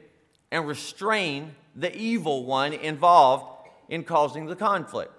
and 0.51 0.67
restrain 0.67 1.55
the 1.77 1.95
evil 1.95 2.43
one 2.43 2.73
involved 2.73 3.45
in 3.87 4.03
causing 4.03 4.47
the 4.47 4.55
conflict. 4.55 5.13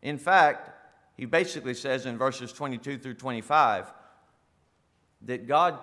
In 0.00 0.16
fact, 0.16 0.70
he 1.16 1.26
basically 1.26 1.74
says 1.74 2.06
in 2.06 2.16
verses 2.16 2.52
22 2.52 2.98
through 2.98 3.14
25 3.14 3.92
that 5.22 5.48
God 5.48 5.78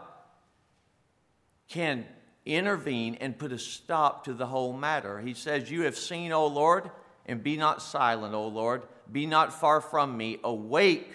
can 1.67 2.05
intervene 2.45 3.15
and 3.15 3.38
put 3.38 3.51
a 3.51 3.60
stop 3.60 4.23
to 4.25 4.34
the 4.34 4.45
whole 4.45 4.71
matter. 4.71 5.19
He 5.19 5.34
says, 5.34 5.69
You 5.69 5.84
have 5.84 5.97
seen, 5.97 6.31
O 6.31 6.47
Lord, 6.47 6.89
and 7.25 7.43
be 7.43 7.58
not 7.58 7.81
silent, 7.81 8.34
O 8.34 8.47
Lord. 8.47 8.84
Be 9.12 9.25
not 9.25 9.60
far 9.60 9.81
from 9.81 10.15
me. 10.15 10.39
Awake, 10.41 11.12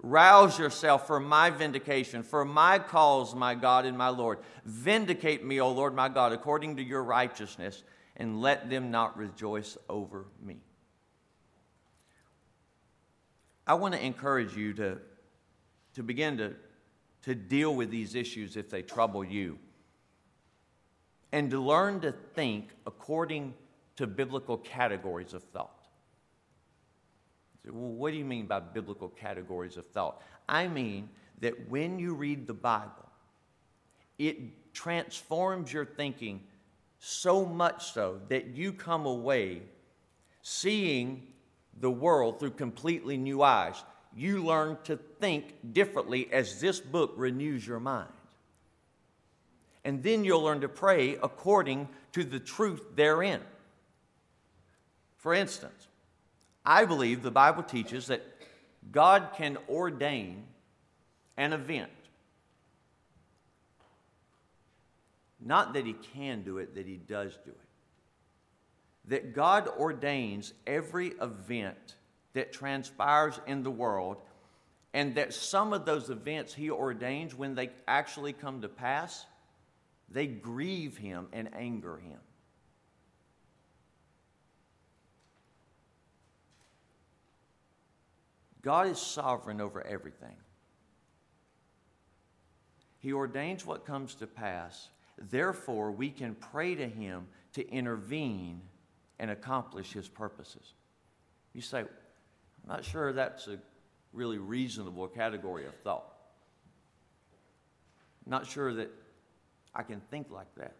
rouse 0.00 0.58
yourself 0.58 1.06
for 1.06 1.18
my 1.18 1.50
vindication, 1.50 2.22
for 2.22 2.44
my 2.44 2.78
cause, 2.78 3.34
my 3.34 3.54
God 3.54 3.84
and 3.84 3.96
my 3.96 4.08
Lord. 4.08 4.38
Vindicate 4.64 5.44
me, 5.44 5.60
O 5.60 5.70
Lord, 5.70 5.94
my 5.94 6.08
God, 6.08 6.32
according 6.32 6.76
to 6.76 6.82
your 6.82 7.02
righteousness, 7.02 7.82
and 8.16 8.40
let 8.40 8.70
them 8.70 8.90
not 8.90 9.16
rejoice 9.16 9.76
over 9.88 10.26
me. 10.42 10.58
I 13.66 13.74
want 13.74 13.94
to 13.94 14.04
encourage 14.04 14.56
you 14.56 14.72
to, 14.74 14.98
to 15.94 16.02
begin 16.02 16.38
to, 16.38 16.54
to 17.22 17.34
deal 17.34 17.74
with 17.74 17.90
these 17.90 18.14
issues 18.14 18.56
if 18.56 18.70
they 18.70 18.82
trouble 18.82 19.24
you 19.24 19.58
and 21.32 21.50
to 21.50 21.60
learn 21.60 22.00
to 22.00 22.12
think 22.34 22.70
according 22.86 23.54
to 23.96 24.06
biblical 24.06 24.56
categories 24.56 25.34
of 25.34 25.42
thought. 25.42 25.77
Well, 27.70 27.92
what 27.92 28.12
do 28.12 28.18
you 28.18 28.24
mean 28.24 28.46
by 28.46 28.60
biblical 28.60 29.08
categories 29.08 29.76
of 29.76 29.86
thought? 29.88 30.22
I 30.48 30.68
mean 30.68 31.08
that 31.40 31.68
when 31.68 31.98
you 31.98 32.14
read 32.14 32.46
the 32.46 32.54
Bible, 32.54 33.08
it 34.18 34.72
transforms 34.72 35.72
your 35.72 35.84
thinking 35.84 36.42
so 36.98 37.44
much 37.44 37.92
so 37.92 38.20
that 38.28 38.48
you 38.48 38.72
come 38.72 39.06
away 39.06 39.62
seeing 40.42 41.26
the 41.80 41.90
world 41.90 42.40
through 42.40 42.50
completely 42.50 43.16
new 43.16 43.42
eyes. 43.42 43.82
You 44.16 44.44
learn 44.44 44.78
to 44.84 44.96
think 45.20 45.72
differently 45.72 46.28
as 46.32 46.60
this 46.60 46.80
book 46.80 47.12
renews 47.16 47.66
your 47.66 47.80
mind. 47.80 48.08
And 49.84 50.02
then 50.02 50.24
you'll 50.24 50.42
learn 50.42 50.60
to 50.62 50.68
pray 50.68 51.16
according 51.22 51.88
to 52.12 52.24
the 52.24 52.40
truth 52.40 52.82
therein. 52.94 53.40
For 55.16 55.34
instance, 55.34 55.87
I 56.68 56.84
believe 56.84 57.22
the 57.22 57.30
Bible 57.30 57.62
teaches 57.62 58.08
that 58.08 58.22
God 58.92 59.30
can 59.36 59.56
ordain 59.68 60.44
an 61.36 61.52
event. 61.52 61.90
Not 65.40 65.72
that 65.74 65.86
He 65.86 65.94
can 65.94 66.42
do 66.42 66.58
it, 66.58 66.74
that 66.74 66.86
He 66.86 66.96
does 66.96 67.38
do 67.44 67.50
it 67.50 67.68
that 69.08 69.34
God 69.34 69.68
ordains 69.68 70.52
every 70.66 71.08
event 71.20 71.96
that 72.34 72.52
transpires 72.52 73.40
in 73.46 73.62
the 73.62 73.70
world, 73.70 74.18
and 74.94 75.14
that 75.16 75.34
some 75.34 75.72
of 75.72 75.84
those 75.84 76.10
events 76.10 76.54
He 76.54 76.70
ordains, 76.70 77.34
when 77.34 77.54
they 77.54 77.70
actually 77.86 78.32
come 78.32 78.60
to 78.62 78.68
pass, 78.68 79.26
they 80.10 80.26
grieve 80.26 80.96
Him 80.98 81.26
and 81.32 81.48
anger 81.54 81.96
Him. 81.96 82.18
God 88.68 88.88
is 88.88 88.98
sovereign 89.00 89.62
over 89.62 89.80
everything. 89.80 90.36
He 92.98 93.14
ordains 93.14 93.64
what 93.64 93.86
comes 93.86 94.14
to 94.16 94.26
pass. 94.26 94.90
Therefore, 95.16 95.90
we 95.90 96.10
can 96.10 96.34
pray 96.34 96.74
to 96.74 96.86
Him 96.86 97.28
to 97.54 97.66
intervene 97.70 98.60
and 99.18 99.30
accomplish 99.30 99.94
his 99.94 100.06
purposes. 100.06 100.74
You 101.54 101.62
say, 101.62 101.78
I'm 101.78 101.88
not 102.68 102.84
sure 102.84 103.10
that's 103.14 103.48
a 103.48 103.58
really 104.12 104.36
reasonable 104.36 105.08
category 105.08 105.64
of 105.64 105.74
thought. 105.76 106.12
Not 108.26 108.46
sure 108.46 108.74
that 108.74 108.90
I 109.74 109.82
can 109.82 110.02
think 110.10 110.30
like 110.30 110.54
that. 110.58 110.74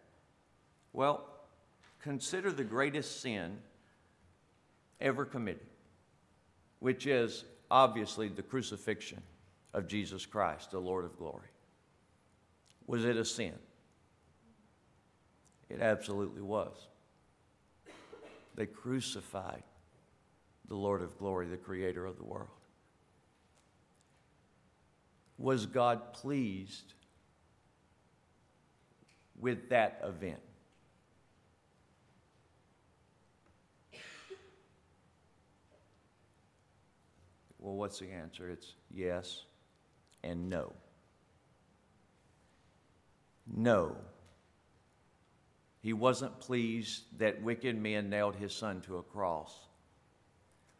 Well, 0.93 1.25
consider 2.03 2.51
the 2.51 2.63
greatest 2.63 3.21
sin 3.21 3.57
ever 5.01 5.25
committed, 5.25 5.65
which 6.77 7.07
is 7.07 7.45
obviously 7.71 8.27
the 8.27 8.41
crucifixion 8.41 9.21
of 9.73 9.87
Jesus 9.87 10.25
Christ, 10.25 10.71
the 10.71 10.79
Lord 10.79 11.05
of 11.05 11.17
glory. 11.17 11.47
Was 12.87 13.05
it 13.05 13.17
a 13.17 13.25
sin? 13.25 13.53
It 15.69 15.81
absolutely 15.81 16.41
was. 16.41 16.87
They 18.55 18.65
crucified 18.65 19.63
the 20.67 20.75
Lord 20.75 21.01
of 21.01 21.17
glory, 21.17 21.47
the 21.47 21.57
creator 21.57 22.05
of 22.05 22.17
the 22.17 22.23
world. 22.23 22.49
Was 25.37 25.65
God 25.65 26.13
pleased 26.13 26.93
with 29.39 29.69
that 29.69 30.01
event? 30.03 30.41
Well, 37.69 37.77
what's 37.77 37.99
the 37.99 38.09
answer? 38.09 38.49
It's 38.49 38.73
yes 38.89 39.43
and 40.23 40.49
no. 40.49 40.73
No. 43.45 43.95
He 45.79 45.93
wasn't 45.93 46.39
pleased 46.39 47.03
that 47.19 47.43
wicked 47.43 47.79
men 47.79 48.09
nailed 48.09 48.35
his 48.37 48.55
son 48.55 48.81
to 48.87 48.97
a 48.97 49.03
cross, 49.03 49.55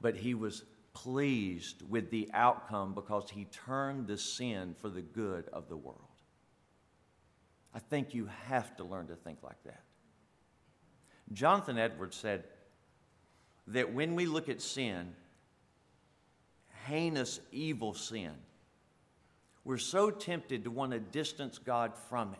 but 0.01 0.15
he 0.15 0.33
was 0.33 0.63
pleased 0.93 1.83
with 1.87 2.09
the 2.09 2.27
outcome 2.33 2.95
because 2.95 3.29
he 3.29 3.45
turned 3.45 4.07
the 4.07 4.17
sin 4.17 4.73
for 4.81 4.89
the 4.89 5.03
good 5.03 5.47
of 5.53 5.69
the 5.69 5.77
world. 5.77 6.01
I 7.71 7.77
think 7.77 8.15
you 8.15 8.27
have 8.47 8.75
to 8.77 8.83
learn 8.83 9.05
to 9.09 9.15
think 9.15 9.43
like 9.43 9.63
that. 9.65 9.83
Jonathan 11.33 11.77
Edwards 11.77 12.17
said 12.17 12.45
that 13.67 13.93
when 13.93 14.15
we 14.15 14.25
look 14.25 14.49
at 14.49 14.59
sin, 14.59 15.13
heinous, 16.85 17.39
evil 17.51 17.93
sin, 17.93 18.31
we're 19.63 19.77
so 19.77 20.09
tempted 20.09 20.63
to 20.63 20.71
want 20.71 20.91
to 20.93 20.99
distance 20.99 21.57
God 21.57 21.93
from 22.09 22.33
it. 22.33 22.39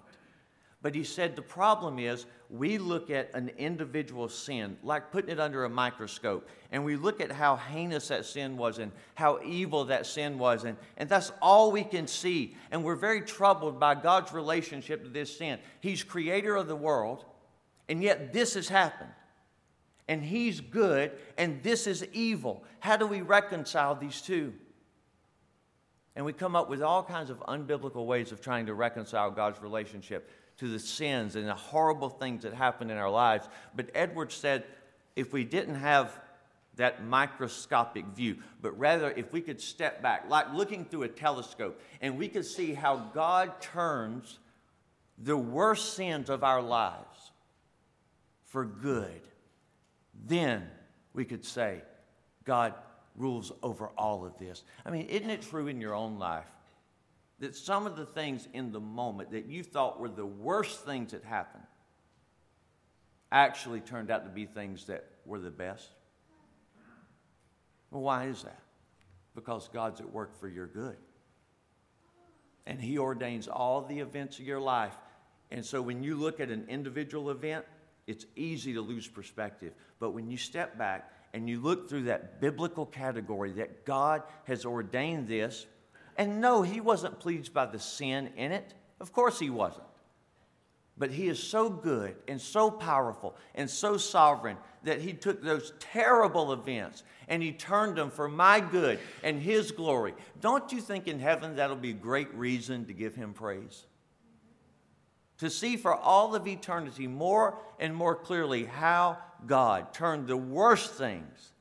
But 0.82 0.96
he 0.96 1.04
said 1.04 1.36
the 1.36 1.42
problem 1.42 2.00
is 2.00 2.26
we 2.50 2.78
look 2.78 3.10
at 3.10 3.30
an 3.34 3.52
individual 3.58 4.30
sin, 4.30 4.78
like 4.82 5.12
putting 5.12 5.30
it 5.30 5.40
under 5.40 5.66
a 5.66 5.70
microscope, 5.70 6.48
and 6.72 6.86
we 6.86 6.96
look 6.96 7.20
at 7.20 7.32
how 7.32 7.58
heinous 7.58 8.08
that 8.08 8.26
sin 8.26 8.56
was 8.56 8.80
and 8.80 8.92
how 9.16 9.40
evil 9.44 9.86
that 9.86 10.06
sin 10.06 10.40
was, 10.40 10.64
and, 10.64 10.78
and 10.96 11.10
that's 11.10 11.34
all 11.42 11.72
we 11.72 11.84
can 11.84 12.08
see. 12.08 12.56
And 12.72 12.84
we're 12.84 12.96
very 12.96 13.22
troubled 13.22 13.78
by 13.78 13.94
God's 13.96 14.32
relationship 14.32 15.04
to 15.04 15.10
this 15.10 15.38
sin. 15.38 15.60
He's 15.82 16.02
creator 16.02 16.56
of 16.56 16.68
the 16.68 16.78
world, 16.78 17.26
and 17.90 18.02
yet 18.02 18.32
this 18.32 18.54
has 18.54 18.70
happened. 18.70 19.12
And 20.10 20.24
he's 20.24 20.60
good, 20.60 21.12
and 21.38 21.62
this 21.62 21.86
is 21.86 22.04
evil. 22.14 22.64
How 22.80 22.98
do 22.98 23.06
we 23.06 23.22
reconcile 23.22 23.94
these 23.94 24.22
two? 24.22 24.54
And 26.16 26.26
we 26.26 26.34
come 26.34 26.56
up 26.56 26.68
with 26.68 26.82
all 26.82 27.04
kinds 27.04 27.30
of 27.30 27.40
unbiblical 27.42 28.08
ways 28.08 28.32
of 28.32 28.42
trying 28.42 28.66
to 28.66 28.74
reconcile 28.74 29.30
God's 29.30 29.62
relationship 29.62 30.32
to 30.58 30.68
the 30.68 30.80
sins 30.80 31.36
and 31.36 31.48
the 31.48 31.54
horrible 31.54 32.10
things 32.10 32.42
that 32.42 32.56
happen 32.56 32.90
in 32.90 32.98
our 32.98 33.10
lives. 33.10 33.48
But 33.76 33.92
Edwards 33.94 34.34
said 34.34 34.64
if 35.16 35.32
we 35.32 35.44
didn't 35.44 35.76
have 35.76 36.20
that 36.78 37.06
microscopic 37.06 38.06
view, 38.08 38.38
but 38.64 38.78
rather 38.80 39.12
if 39.12 39.32
we 39.32 39.42
could 39.42 39.62
step 39.62 40.02
back, 40.02 40.26
like 40.28 40.52
looking 40.54 40.86
through 40.86 41.04
a 41.04 41.08
telescope, 41.08 41.80
and 42.02 42.18
we 42.18 42.28
could 42.28 42.46
see 42.46 42.74
how 42.74 42.98
God 43.14 43.62
turns 43.62 44.40
the 45.20 45.38
worst 45.38 45.94
sins 45.94 46.32
of 46.32 46.44
our 46.44 46.64
lives 46.64 47.32
for 48.46 48.66
good, 48.66 49.22
then 50.26 50.68
we 51.14 51.26
could 51.26 51.46
say, 51.46 51.82
God 52.44 52.74
rules 53.16 53.52
over 53.62 53.88
all 53.98 54.26
of 54.26 54.38
this. 54.38 54.64
I 54.86 54.92
mean, 54.92 55.08
isn't 55.08 55.30
it 55.30 55.42
true 55.42 55.68
in 55.68 55.82
your 55.82 55.94
own 55.94 56.20
life? 56.20 56.46
that 57.40 57.56
some 57.56 57.88
of 57.88 57.96
the 57.96 58.06
things 58.06 58.48
in 58.54 58.72
the 58.72 58.80
moment 58.80 59.32
that 59.32 59.46
you 59.46 59.64
thought 59.64 60.00
were 60.00 60.10
the 60.10 60.26
worst 60.26 60.86
things 60.86 61.12
that 61.12 61.24
happened 61.24 61.64
actually 63.32 63.80
turned 63.80 64.12
out 64.12 64.26
to 64.26 64.30
be 64.30 64.46
things 64.46 64.86
that 64.86 65.06
were 65.26 65.40
the 65.40 65.52
best? 65.52 65.90
Well, 67.92 68.02
why 68.02 68.26
is 68.26 68.44
that? 68.44 68.60
Because 69.36 69.70
God's 69.70 70.02
at 70.02 70.12
work 70.12 70.38
for 70.40 70.48
your 70.48 70.68
good. 70.68 70.98
And 72.66 72.80
He 72.80 72.98
ordains 72.98 73.48
all 73.48 73.82
the 73.82 74.00
events 74.00 74.38
of 74.38 74.46
your 74.46 74.60
life. 74.60 74.96
And 75.50 75.66
so 75.66 75.82
when 75.82 76.04
you 76.04 76.16
look 76.16 76.40
at 76.40 76.50
an 76.50 76.66
individual 76.68 77.32
event, 77.32 77.66
it's 78.10 78.26
easy 78.36 78.74
to 78.74 78.82
lose 78.82 79.08
perspective. 79.08 79.72
But 80.00 80.12
when 80.12 80.32
you 80.32 80.36
step 80.36 80.80
back 80.80 81.14
and 81.32 81.48
you 81.48 81.62
look 81.62 81.88
through 81.88 82.06
that 82.06 82.42
biblical 82.42 82.88
category 82.88 83.52
that 83.52 83.86
God 83.86 84.24
has 84.46 84.66
ordained 84.66 85.28
this, 85.28 85.68
and 86.18 86.42
no, 86.42 86.64
He 86.64 86.82
wasn't 86.82 87.20
pleased 87.20 87.54
by 87.54 87.68
the 87.68 87.78
sin 87.78 88.32
in 88.36 88.52
it. 88.52 88.74
Of 89.00 89.14
course, 89.14 89.38
He 89.38 89.52
wasn't. 89.52 89.86
But 90.98 91.12
He 91.12 91.28
is 91.28 91.38
so 91.42 91.70
good 91.70 92.16
and 92.28 92.42
so 92.42 92.72
powerful 92.72 93.36
and 93.54 93.70
so 93.70 93.96
sovereign 93.96 94.58
that 94.84 95.02
He 95.02 95.14
took 95.14 95.44
those 95.44 95.74
terrible 95.80 96.52
events 96.52 97.04
and 97.28 97.44
He 97.44 97.52
turned 97.52 97.96
them 97.96 98.10
for 98.10 98.28
my 98.28 98.60
good 98.60 98.98
and 99.24 99.40
His 99.40 99.72
glory. 99.72 100.16
Don't 100.42 100.72
you 100.72 100.82
think 100.82 101.08
in 101.08 101.20
heaven 101.20 101.58
that'll 101.58 101.76
be 101.76 101.94
great 101.94 102.34
reason 102.34 102.86
to 102.86 102.94
give 102.94 103.14
Him 103.14 103.34
praise? 103.34 103.86
To 105.40 105.50
see 105.50 105.78
for 105.78 105.94
all 105.94 106.36
of 106.36 106.48
eternity 106.48 107.08
more 107.08 107.58
and 107.80 107.96
more 107.96 108.16
clearly 108.16 108.66
how 108.66 109.18
God 109.46 109.94
turned 109.94 110.28
the 110.28 110.38
worst 110.38 110.94
things 110.94 111.54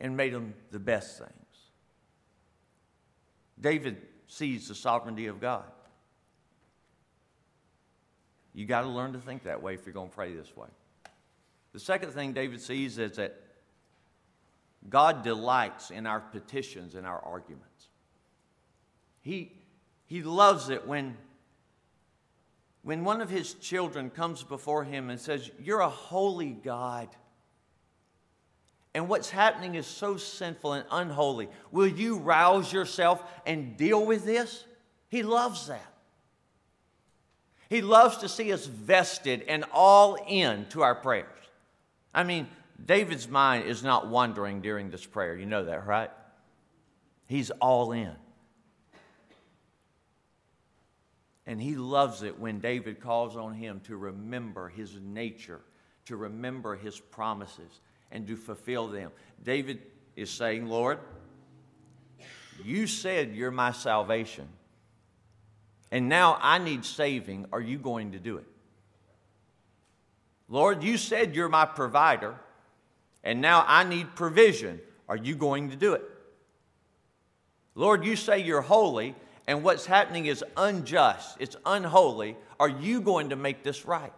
and 0.00 0.16
made 0.16 0.34
them 0.34 0.54
the 0.70 0.78
best 0.78 1.18
things. 1.18 1.30
David 3.60 3.96
sees 4.26 4.68
the 4.68 4.74
sovereignty 4.74 5.26
of 5.26 5.40
God. 5.40 5.64
You 8.52 8.66
got 8.66 8.82
to 8.82 8.88
learn 8.88 9.14
to 9.14 9.18
think 9.18 9.44
that 9.44 9.62
way 9.62 9.74
if 9.74 9.86
you're 9.86 9.94
going 9.94 10.10
to 10.10 10.14
pray 10.14 10.34
this 10.34 10.54
way. 10.56 10.68
The 11.72 11.80
second 11.80 12.12
thing 12.12 12.32
David 12.32 12.60
sees 12.60 12.98
is 12.98 13.16
that 13.16 13.40
God 14.88 15.24
delights 15.24 15.90
in 15.90 16.06
our 16.06 16.20
petitions 16.20 16.94
and 16.94 17.06
our 17.06 17.18
arguments. 17.18 17.88
He, 19.22 19.52
he 20.06 20.22
loves 20.22 20.68
it 20.68 20.86
when, 20.86 21.16
when 22.84 23.02
one 23.02 23.22
of 23.22 23.30
his 23.30 23.54
children 23.54 24.10
comes 24.10 24.44
before 24.44 24.84
him 24.84 25.10
and 25.10 25.18
says, 25.18 25.50
You're 25.58 25.80
a 25.80 25.88
holy 25.88 26.50
God. 26.50 27.08
And 28.94 29.08
what's 29.08 29.30
happening 29.30 29.74
is 29.74 29.86
so 29.86 30.16
sinful 30.16 30.74
and 30.74 30.84
unholy. 30.90 31.48
Will 31.72 31.88
you 31.88 32.18
rouse 32.18 32.72
yourself 32.72 33.24
and 33.44 33.76
deal 33.76 34.06
with 34.06 34.24
this? 34.24 34.64
He 35.08 35.24
loves 35.24 35.66
that. 35.66 35.92
He 37.68 37.82
loves 37.82 38.18
to 38.18 38.28
see 38.28 38.52
us 38.52 38.66
vested 38.66 39.42
and 39.48 39.64
all 39.72 40.16
in 40.28 40.66
to 40.66 40.82
our 40.82 40.94
prayers. 40.94 41.26
I 42.14 42.22
mean, 42.22 42.46
David's 42.84 43.28
mind 43.28 43.66
is 43.66 43.82
not 43.82 44.06
wandering 44.06 44.60
during 44.60 44.90
this 44.90 45.04
prayer. 45.04 45.36
You 45.36 45.46
know 45.46 45.64
that, 45.64 45.86
right? 45.86 46.10
He's 47.26 47.50
all 47.50 47.92
in. 47.92 48.14
And 51.46 51.60
he 51.60 51.74
loves 51.74 52.22
it 52.22 52.38
when 52.38 52.58
David 52.60 53.00
calls 53.00 53.36
on 53.36 53.54
him 53.54 53.80
to 53.84 53.96
remember 53.96 54.68
his 54.68 54.98
nature, 55.02 55.60
to 56.06 56.16
remember 56.16 56.74
his 56.74 56.98
promises, 56.98 57.80
and 58.10 58.26
to 58.26 58.36
fulfill 58.36 58.88
them. 58.88 59.10
David 59.44 59.82
is 60.16 60.30
saying, 60.30 60.66
Lord, 60.66 60.98
you 62.64 62.86
said 62.86 63.34
you're 63.34 63.50
my 63.50 63.72
salvation. 63.72 64.48
And 65.90 66.08
now 66.08 66.38
I 66.40 66.58
need 66.58 66.84
saving. 66.84 67.46
Are 67.52 67.60
you 67.60 67.78
going 67.78 68.12
to 68.12 68.18
do 68.18 68.38
it? 68.38 68.46
Lord, 70.48 70.82
you 70.82 70.96
said 70.98 71.34
you're 71.34 71.48
my 71.48 71.64
provider, 71.64 72.34
and 73.22 73.40
now 73.40 73.64
I 73.66 73.84
need 73.84 74.14
provision. 74.14 74.80
Are 75.08 75.16
you 75.16 75.34
going 75.34 75.70
to 75.70 75.76
do 75.76 75.94
it? 75.94 76.02
Lord, 77.74 78.04
you 78.04 78.16
say 78.16 78.40
you're 78.40 78.60
holy, 78.60 79.14
and 79.46 79.62
what's 79.62 79.86
happening 79.86 80.26
is 80.26 80.44
unjust, 80.56 81.36
it's 81.38 81.56
unholy. 81.66 82.36
Are 82.58 82.68
you 82.68 83.00
going 83.00 83.30
to 83.30 83.36
make 83.36 83.62
this 83.62 83.84
right? 83.84 84.12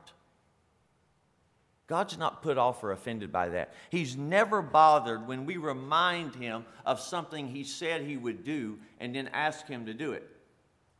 God's 1.88 2.18
not 2.18 2.42
put 2.42 2.58
off 2.58 2.82
or 2.82 2.92
offended 2.92 3.30
by 3.30 3.50
that. 3.50 3.72
He's 3.90 4.16
never 4.16 4.60
bothered 4.60 5.26
when 5.26 5.46
we 5.46 5.56
remind 5.56 6.34
him 6.34 6.64
of 6.84 7.00
something 7.00 7.46
he 7.46 7.62
said 7.62 8.02
he 8.02 8.16
would 8.16 8.44
do 8.44 8.78
and 8.98 9.14
then 9.14 9.28
ask 9.32 9.66
him 9.68 9.86
to 9.86 9.94
do 9.94 10.12
it. 10.12 10.28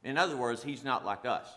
In 0.05 0.17
other 0.17 0.37
words, 0.37 0.63
he's 0.63 0.85
not 0.85 1.05
like 1.05 1.27
us. 1.27 1.49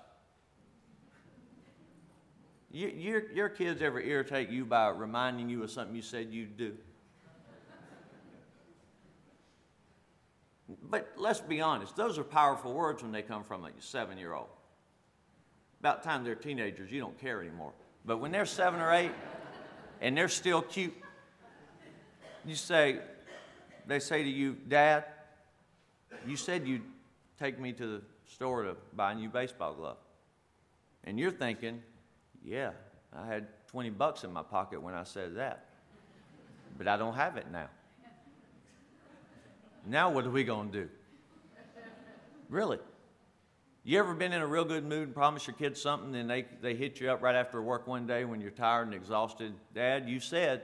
You, 2.71 2.87
your, 2.87 3.31
your 3.31 3.49
kids 3.49 3.81
ever 3.81 3.99
irritate 3.99 4.49
you 4.49 4.65
by 4.65 4.89
reminding 4.89 5.49
you 5.49 5.63
of 5.63 5.71
something 5.71 5.95
you 5.95 6.01
said 6.01 6.27
you'd 6.31 6.57
do? 6.57 6.75
But 10.89 11.13
let's 11.17 11.39
be 11.39 11.61
honest, 11.61 11.95
those 11.95 12.17
are 12.17 12.23
powerful 12.23 12.73
words 12.73 13.03
when 13.03 13.11
they 13.11 13.21
come 13.21 13.43
from 13.43 13.63
a 13.65 13.69
seven 13.79 14.17
year 14.17 14.33
old. 14.33 14.47
About 15.79 16.03
time 16.03 16.23
they're 16.23 16.35
teenagers, 16.35 16.91
you 16.91 16.99
don't 16.99 17.17
care 17.19 17.41
anymore. 17.41 17.73
But 18.05 18.17
when 18.17 18.31
they're 18.31 18.45
seven 18.45 18.81
or 18.81 18.91
eight 18.91 19.11
and 20.01 20.17
they're 20.17 20.27
still 20.27 20.61
cute, 20.61 20.95
you 22.45 22.55
say, 22.55 22.99
they 23.85 23.99
say 23.99 24.23
to 24.23 24.29
you, 24.29 24.57
Dad, 24.67 25.05
you 26.27 26.35
said 26.35 26.67
you'd 26.67 26.81
take 27.39 27.59
me 27.59 27.71
to 27.73 27.85
the 27.85 28.01
store 28.25 28.63
to 28.63 28.75
buy 28.93 29.11
a 29.11 29.15
new 29.15 29.29
baseball 29.29 29.73
glove. 29.73 29.97
And 31.03 31.19
you're 31.19 31.31
thinking, 31.31 31.81
yeah, 32.43 32.71
I 33.13 33.27
had 33.27 33.47
20 33.67 33.91
bucks 33.91 34.23
in 34.23 34.33
my 34.33 34.43
pocket 34.43 34.81
when 34.81 34.93
I 34.93 35.03
said 35.03 35.35
that. 35.37 35.65
But 36.77 36.87
I 36.87 36.97
don't 36.97 37.15
have 37.15 37.37
it 37.37 37.47
now. 37.51 37.69
Now, 39.85 40.11
what 40.11 40.25
are 40.25 40.29
we 40.29 40.43
going 40.43 40.71
to 40.71 40.83
do? 40.83 40.89
Really? 42.49 42.79
You 43.83 43.99
ever 43.99 44.13
been 44.13 44.33
in 44.33 44.41
a 44.41 44.47
real 44.47 44.65
good 44.65 44.85
mood 44.85 45.03
and 45.07 45.15
promise 45.15 45.47
your 45.47 45.55
kids 45.55 45.81
something 45.81 46.13
and 46.15 46.29
they, 46.29 46.45
they 46.61 46.75
hit 46.75 46.99
you 46.99 47.09
up 47.09 47.21
right 47.21 47.35
after 47.35 47.61
work 47.61 47.87
one 47.87 48.05
day 48.05 48.25
when 48.25 48.41
you're 48.41 48.51
tired 48.51 48.87
and 48.87 48.93
exhausted? 48.93 49.53
Dad, 49.73 50.07
you 50.07 50.19
said. 50.19 50.61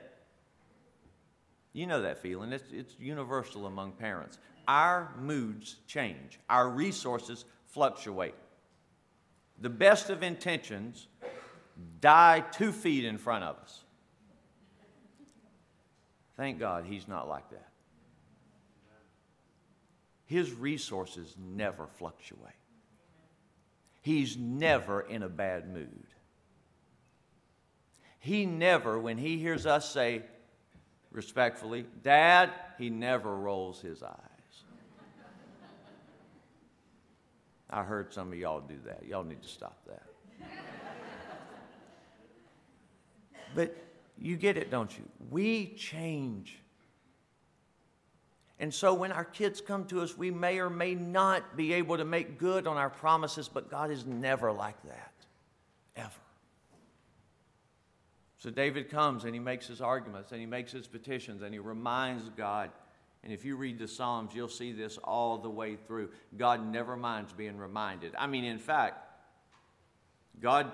You 1.74 1.88
know 1.88 2.02
that 2.04 2.20
feeling. 2.20 2.54
It's, 2.54 2.72
it's 2.72 2.96
universal 3.00 3.66
among 3.66 3.94
parents. 3.94 4.38
Our 4.68 5.12
moods 5.20 5.76
change, 5.88 6.40
our 6.50 6.70
resources 6.70 7.46
fluctuate. 7.68 8.36
The 9.62 9.70
best 9.70 10.10
of 10.10 10.24
intentions 10.24 11.08
die 12.02 12.42
two 12.52 12.72
feet 12.72 13.06
in 13.06 13.18
front 13.18 13.44
of 13.44 13.58
us. 13.58 13.84
Thank 16.38 16.60
God 16.60 16.86
he's 16.86 17.08
not 17.08 17.28
like 17.28 17.50
that. 17.52 17.70
His 20.26 20.52
resources 20.54 21.36
never 21.38 21.88
fluctuate. 21.88 22.54
He's 24.02 24.38
never 24.38 25.02
in 25.02 25.24
a 25.24 25.30
bad 25.30 25.72
mood. 25.72 26.08
He 28.20 28.46
never, 28.46 29.00
when 29.00 29.18
he 29.18 29.38
hears 29.38 29.66
us 29.66 29.92
say 29.92 30.24
respectfully, 31.12 31.86
Dad, 32.04 32.52
he 32.78 32.90
never 32.90 33.36
rolls 33.36 33.82
his 33.82 34.02
eyes. 34.02 34.20
I 37.70 37.84
heard 37.84 38.14
some 38.14 38.32
of 38.32 38.38
y'all 38.38 38.62
do 38.62 38.78
that. 38.86 39.06
Y'all 39.06 39.24
need 39.24 39.42
to 39.42 39.48
stop 39.48 39.80
that. 39.88 40.04
but 43.56 43.76
you 44.18 44.38
get 44.38 44.58
it, 44.58 44.72
don't 44.72 44.96
you? 44.98 45.04
We 45.30 45.74
change. 45.76 46.60
And 48.60 48.74
so 48.74 48.94
when 48.94 49.12
our 49.12 49.26
kids 49.26 49.60
come 49.60 49.86
to 49.86 50.02
us, 50.02 50.18
we 50.18 50.32
may 50.32 50.60
or 50.60 50.70
may 50.70 50.96
not 50.96 51.58
be 51.58 51.74
able 51.74 51.98
to 51.98 52.06
make 52.06 52.38
good 52.38 52.68
on 52.68 52.78
our 52.78 52.90
promises, 52.90 53.50
but 53.50 53.70
God 53.70 53.92
is 53.92 54.06
never 54.06 54.52
like 54.52 54.82
that, 54.84 55.14
ever. 55.96 56.10
So 58.38 58.50
David 58.50 58.90
comes 58.90 59.26
and 59.26 59.34
he 59.34 59.40
makes 59.40 59.68
his 59.68 59.82
arguments 59.82 60.32
and 60.32 60.40
he 60.40 60.46
makes 60.46 60.72
his 60.72 60.88
petitions 60.88 61.42
and 61.42 61.54
he 61.54 61.60
reminds 61.60 62.30
God 62.30 62.72
and 63.26 63.34
if 63.34 63.44
you 63.44 63.56
read 63.56 63.80
the 63.80 63.88
Psalms, 63.88 64.36
you'll 64.36 64.48
see 64.48 64.72
this 64.72 65.00
all 65.00 65.40
the 65.40 65.50
way 65.50 65.76
through. 65.76 66.12
God 66.38 66.64
never 66.72 66.96
minds 66.96 67.34
being 67.34 67.58
reminded. 67.58 68.14
I 68.16 68.28
mean, 68.28 68.46
in 68.46 68.60
fact, 68.60 69.04
God 70.40 70.72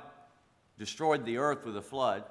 destroyed 0.77 1.23
the 1.23 1.37
earth 1.37 1.65
with 1.65 1.77
a 1.77 1.81
flood, 1.81 2.25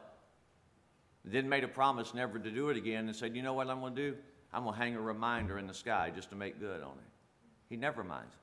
then 1.24 1.48
made 1.48 1.64
a 1.64 1.68
promise 1.68 2.12
never 2.12 2.38
to 2.38 2.50
do 2.50 2.68
it 2.68 2.77
again, 2.77 3.06
and 3.06 3.16
said, 3.16 3.35
You 3.35 3.42
know 3.42 3.54
what 3.54 3.68
I'm 3.68 3.81
going 3.81 3.94
to 3.96 4.10
do? 4.10 4.16
I'm 4.53 4.65
going 4.65 4.75
to 4.75 4.81
hang 4.81 4.96
a 4.96 5.01
reminder 5.01 5.59
in 5.59 5.67
the 5.67 5.75
sky 5.75 6.11
just 6.15 6.31
to 6.31 6.37
make 6.37 6.59
good 6.59 6.83
on 6.83 6.92
it. 6.92 7.11
He 7.69 7.77
never 7.77 8.03
minds. 8.03 8.35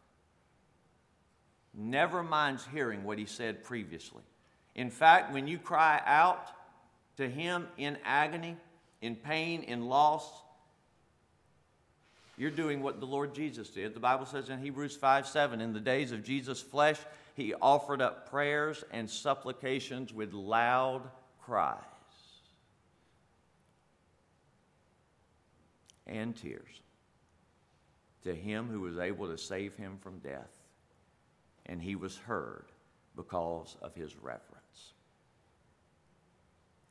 Never 1.73 2.23
minds 2.23 2.65
hearing 2.73 3.03
what 3.03 3.19
he 3.19 3.25
said 3.25 3.63
previously. 3.63 4.23
In 4.75 4.89
fact, 4.89 5.33
when 5.33 5.47
you 5.47 5.57
cry 5.57 6.01
out 6.05 6.47
to 7.17 7.27
him 7.27 7.67
in 7.77 7.97
agony, 8.05 8.55
in 9.01 9.15
pain, 9.15 9.63
in 9.63 9.87
loss, 9.87 10.23
you're 12.37 12.51
doing 12.51 12.81
what 12.81 12.99
the 12.99 13.05
Lord 13.05 13.33
Jesus 13.33 13.69
did. 13.69 13.93
The 13.93 13.99
Bible 13.99 14.25
says 14.25 14.49
in 14.49 14.59
Hebrews 14.59 14.95
5 14.95 15.27
7, 15.27 15.59
in 15.59 15.73
the 15.73 15.79
days 15.79 16.11
of 16.11 16.23
Jesus' 16.23 16.61
flesh, 16.61 16.99
he 17.35 17.53
offered 17.55 18.01
up 18.01 18.29
prayers 18.29 18.83
and 18.91 19.09
supplications 19.09 20.13
with 20.13 20.33
loud 20.33 21.01
cries 21.41 21.83
and 26.07 26.35
tears 26.35 26.81
to 28.23 28.35
him 28.35 28.67
who 28.67 28.81
was 28.81 28.97
able 28.97 29.27
to 29.27 29.37
save 29.37 29.75
him 29.75 29.97
from 30.01 30.19
death. 30.19 30.51
And 31.65 31.81
he 31.81 31.95
was 31.95 32.17
heard 32.17 32.65
because 33.15 33.77
of 33.81 33.93
his 33.95 34.15
reverence. 34.15 34.93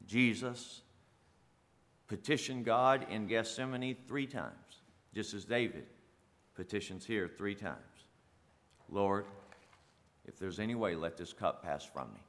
Jesus 0.07 0.83
petitioned 2.07 2.65
God 2.65 3.07
in 3.11 3.27
Gethsemane 3.27 3.97
three 4.07 4.27
times, 4.27 4.83
just 5.15 5.35
as 5.35 5.45
David 5.45 5.87
petitions 6.55 7.05
here 7.05 7.29
three 7.29 7.55
times. 7.55 7.77
Lord, 8.89 9.27
if 10.27 10.39
there's 10.39 10.61
any 10.61 10.75
way, 10.75 10.95
let 10.95 11.17
this 11.17 11.33
cup 11.33 11.63
pass 11.63 11.85
from 11.85 12.13
me. 12.13 12.21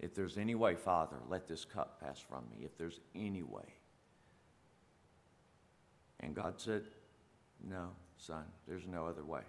If 0.00 0.14
there's 0.14 0.38
any 0.38 0.54
way, 0.54 0.76
Father, 0.76 1.16
let 1.28 1.46
this 1.46 1.64
cup 1.64 2.00
pass 2.00 2.20
from 2.20 2.44
me. 2.50 2.64
If 2.64 2.76
there's 2.76 3.00
any 3.14 3.42
way. 3.42 3.74
And 6.20 6.34
God 6.34 6.54
said, 6.56 6.84
No, 7.68 7.90
son, 8.16 8.44
there's 8.66 8.86
no 8.86 9.06
other 9.06 9.24
way. 9.24 9.42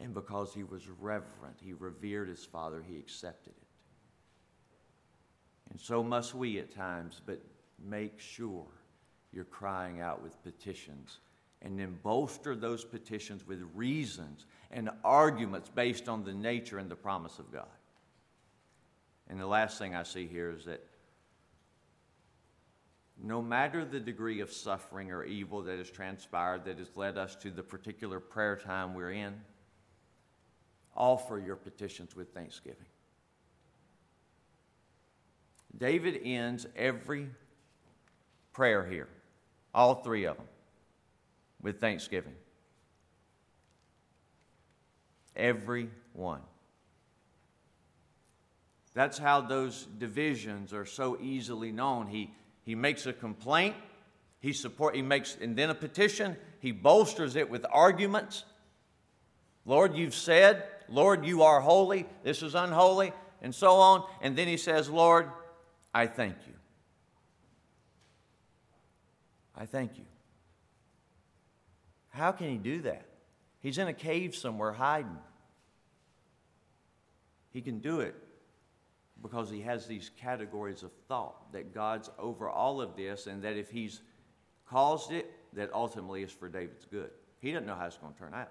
And 0.00 0.12
because 0.12 0.52
he 0.52 0.64
was 0.64 0.88
reverent, 1.00 1.56
he 1.62 1.72
revered 1.72 2.28
his 2.28 2.44
father, 2.44 2.82
he 2.86 2.98
accepted 2.98 3.52
it. 3.56 3.68
And 5.70 5.80
so 5.80 6.02
must 6.02 6.34
we 6.34 6.58
at 6.58 6.74
times, 6.74 7.20
but 7.24 7.40
make 7.82 8.18
sure 8.18 8.66
you're 9.32 9.44
crying 9.44 10.00
out 10.00 10.22
with 10.22 10.42
petitions 10.42 11.18
and 11.62 11.78
then 11.78 11.98
bolster 12.02 12.54
those 12.54 12.84
petitions 12.84 13.46
with 13.46 13.62
reasons 13.74 14.46
and 14.70 14.90
arguments 15.02 15.70
based 15.74 16.08
on 16.08 16.24
the 16.24 16.32
nature 16.32 16.78
and 16.78 16.90
the 16.90 16.96
promise 16.96 17.38
of 17.38 17.50
God. 17.50 17.66
And 19.28 19.40
the 19.40 19.46
last 19.46 19.78
thing 19.78 19.94
I 19.94 20.02
see 20.02 20.26
here 20.26 20.50
is 20.50 20.66
that 20.66 20.84
no 23.22 23.40
matter 23.40 23.84
the 23.84 24.00
degree 24.00 24.40
of 24.40 24.52
suffering 24.52 25.10
or 25.10 25.24
evil 25.24 25.62
that 25.62 25.78
has 25.78 25.90
transpired 25.90 26.64
that 26.64 26.78
has 26.78 26.96
led 26.96 27.16
us 27.16 27.36
to 27.36 27.50
the 27.50 27.62
particular 27.62 28.20
prayer 28.20 28.56
time 28.56 28.94
we're 28.94 29.12
in, 29.12 29.34
offer 30.96 31.38
your 31.38 31.56
petitions 31.56 32.16
with 32.16 32.32
thanksgiving. 32.34 32.86
David 35.76 36.20
ends 36.24 36.66
every 36.76 37.28
prayer 38.52 38.86
here, 38.86 39.08
all 39.74 39.96
three 39.96 40.24
of 40.24 40.36
them, 40.36 40.46
with 41.60 41.80
thanksgiving. 41.80 42.34
Every 45.34 45.90
one. 46.12 46.40
That's 48.94 49.18
how 49.18 49.40
those 49.40 49.88
divisions 49.98 50.72
are 50.72 50.84
so 50.84 51.18
easily 51.20 51.72
known. 51.72 52.06
He, 52.06 52.30
he 52.64 52.74
makes 52.74 53.06
a 53.06 53.12
complaint, 53.12 53.76
he 54.40 54.52
support, 54.52 54.96
he 54.96 55.02
makes, 55.02 55.36
and 55.40 55.56
then 55.56 55.70
a 55.70 55.74
petition. 55.74 56.36
He 56.60 56.72
bolsters 56.72 57.36
it 57.36 57.48
with 57.48 57.64
arguments. 57.70 58.44
Lord, 59.66 59.94
you've 59.96 60.14
said, 60.14 60.64
Lord, 60.88 61.24
you 61.24 61.42
are 61.42 61.60
holy, 61.60 62.06
this 62.22 62.42
is 62.42 62.54
unholy, 62.54 63.12
and 63.42 63.54
so 63.54 63.76
on. 63.76 64.04
And 64.22 64.36
then 64.36 64.48
he 64.48 64.56
says, 64.56 64.88
Lord, 64.90 65.30
I 65.94 66.06
thank 66.06 66.36
you. 66.46 66.54
I 69.56 69.66
thank 69.66 69.96
you. 69.98 70.04
How 72.10 72.32
can 72.32 72.48
he 72.48 72.56
do 72.56 72.82
that? 72.82 73.06
He's 73.60 73.78
in 73.78 73.88
a 73.88 73.94
cave 73.94 74.34
somewhere 74.34 74.72
hiding. 74.72 75.18
He 77.50 77.60
can 77.60 77.78
do 77.78 78.00
it 78.00 78.14
because 79.24 79.48
he 79.48 79.62
has 79.62 79.86
these 79.86 80.10
categories 80.20 80.82
of 80.82 80.92
thought 81.08 81.50
that 81.50 81.72
God's 81.72 82.10
over 82.18 82.50
all 82.50 82.82
of 82.82 82.94
this 82.94 83.26
and 83.26 83.42
that 83.42 83.56
if 83.56 83.70
he's 83.70 84.02
caused 84.68 85.12
it, 85.12 85.32
that 85.54 85.72
ultimately 85.72 86.22
is 86.22 86.30
for 86.30 86.46
David's 86.46 86.84
good. 86.84 87.08
He 87.40 87.50
doesn't 87.50 87.66
know 87.66 87.74
how 87.74 87.86
it's 87.86 87.96
going 87.96 88.12
to 88.12 88.18
turn 88.18 88.34
out, 88.34 88.50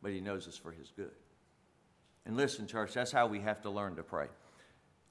but 0.00 0.10
he 0.10 0.22
knows 0.22 0.46
it's 0.46 0.56
for 0.56 0.72
his 0.72 0.90
good. 0.96 1.10
And 2.24 2.34
listen, 2.34 2.66
church, 2.66 2.94
that's 2.94 3.12
how 3.12 3.26
we 3.26 3.40
have 3.40 3.60
to 3.60 3.70
learn 3.70 3.96
to 3.96 4.02
pray. 4.02 4.28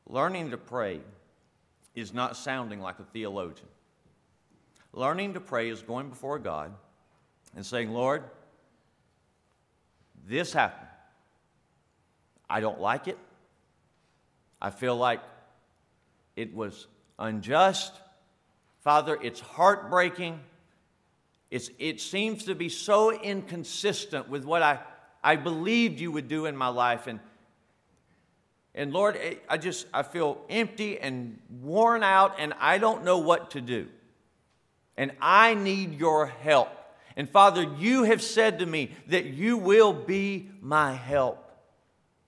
Learning 0.07 0.49
to 0.49 0.57
pray 0.57 1.01
is 1.93 2.11
not 2.11 2.36
sounding 2.36 2.82
like 2.82 2.97
a 2.97 3.03
theologian. 3.03 3.69
Learning 4.91 5.36
to 5.36 5.39
pray 5.39 5.69
is 5.69 5.84
going 5.84 6.09
before 6.09 6.39
God 6.39 6.74
and 7.55 7.63
saying, 7.63 7.91
Lord, 7.91 8.24
this 10.28 10.51
happened. 10.51 10.89
I 12.49 12.59
don't 12.59 12.82
like 12.82 13.07
it. 13.07 13.19
I 14.64 14.72
feel 14.72 14.95
like 14.95 15.20
it 16.36 16.55
was 16.55 16.88
unjust. 17.20 17.93
Father, 18.84 19.20
it's 19.22 19.41
heartbreaking. 19.41 20.39
It's, 21.51 21.70
it 21.78 22.01
seems 22.01 22.45
to 22.45 22.55
be 22.55 22.70
so 22.70 23.11
inconsistent 23.11 24.30
with 24.30 24.45
what 24.45 24.64
I, 24.64 24.80
I 25.24 25.36
believed 25.36 25.99
you 25.99 26.11
would 26.11 26.28
do 26.28 26.47
in 26.47 26.57
my 26.57 26.70
life. 26.70 27.05
And 27.05 27.20
and 28.76 28.91
Lord, 28.91 29.20
I 29.47 29.57
just 29.57 29.86
I 29.93 30.01
feel 30.01 30.41
empty 30.49 30.99
and 30.99 31.39
worn 31.61 32.01
out 32.01 32.39
and 32.39 32.53
I 32.59 32.80
don't 32.80 33.03
know 33.03 33.20
what 33.20 33.51
to 33.51 33.61
do. 33.61 33.88
And 34.97 35.11
I 35.22 35.53
need 35.53 35.99
your 35.99 36.26
help. 36.26 36.70
And 37.16 37.30
Father, 37.30 37.64
you 37.78 38.03
have 38.03 38.24
said 38.24 38.59
to 38.59 38.66
me 38.66 38.91
that 39.07 39.26
you 39.26 39.57
will 39.57 39.93
be 39.93 40.49
my 40.59 40.93
help. 40.93 41.43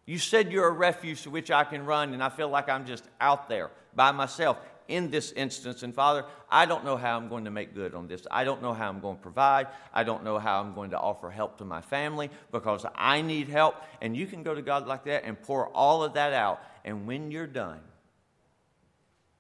You 0.06 0.20
said 0.20 0.51
you're 0.51 0.68
a 0.68 0.72
refuge 0.72 1.24
to 1.24 1.30
which 1.30 1.49
I 1.49 1.64
can 1.64 1.86
run, 1.86 2.14
and 2.14 2.22
I 2.22 2.30
feel 2.30 2.49
like 2.49 2.70
I'm 2.70 2.86
just 2.86 3.03
out 3.20 3.49
there 3.49 3.72
by 3.95 4.12
myself 4.12 4.58
in 4.88 5.10
this 5.10 5.32
instance. 5.32 5.82
And 5.82 5.95
Father, 5.95 6.26
I 6.49 6.66
don't 6.66 6.86
know 6.86 6.95
how 6.95 7.18
I'm 7.18 7.28
going 7.28 7.45
to 7.45 7.51
make 7.51 7.74
good 7.74 7.95
on 7.95 8.08
this. 8.08 8.28
I 8.30 8.43
don't 8.43 8.62
know 8.62 8.74
how 8.74 8.88
I'm 8.88 8.99
going 8.99 9.16
to 9.16 9.22
provide. 9.22 9.68
I 9.93 10.03
don't 10.03 10.24
know 10.24 10.38
how 10.38 10.62
I'm 10.62 10.76
going 10.76 10.91
to 10.91 10.99
offer 10.99 11.32
help 11.32 11.58
to 11.58 11.66
my 11.66 11.82
family 11.82 12.30
because 12.51 12.86
I 12.95 13.22
need 13.22 13.49
help. 13.49 13.76
And 14.01 14.16
you 14.16 14.28
can 14.28 14.43
go 14.43 14.53
to 14.53 14.62
God 14.62 14.86
like 14.86 15.06
that 15.06 15.24
and 15.24 15.41
pour 15.41 15.68
all 15.70 16.03
of 16.03 16.14
that 16.14 16.34
out. 16.34 16.62
And 16.84 17.08
when 17.08 17.32
you're 17.32 17.47
done, 17.47 17.80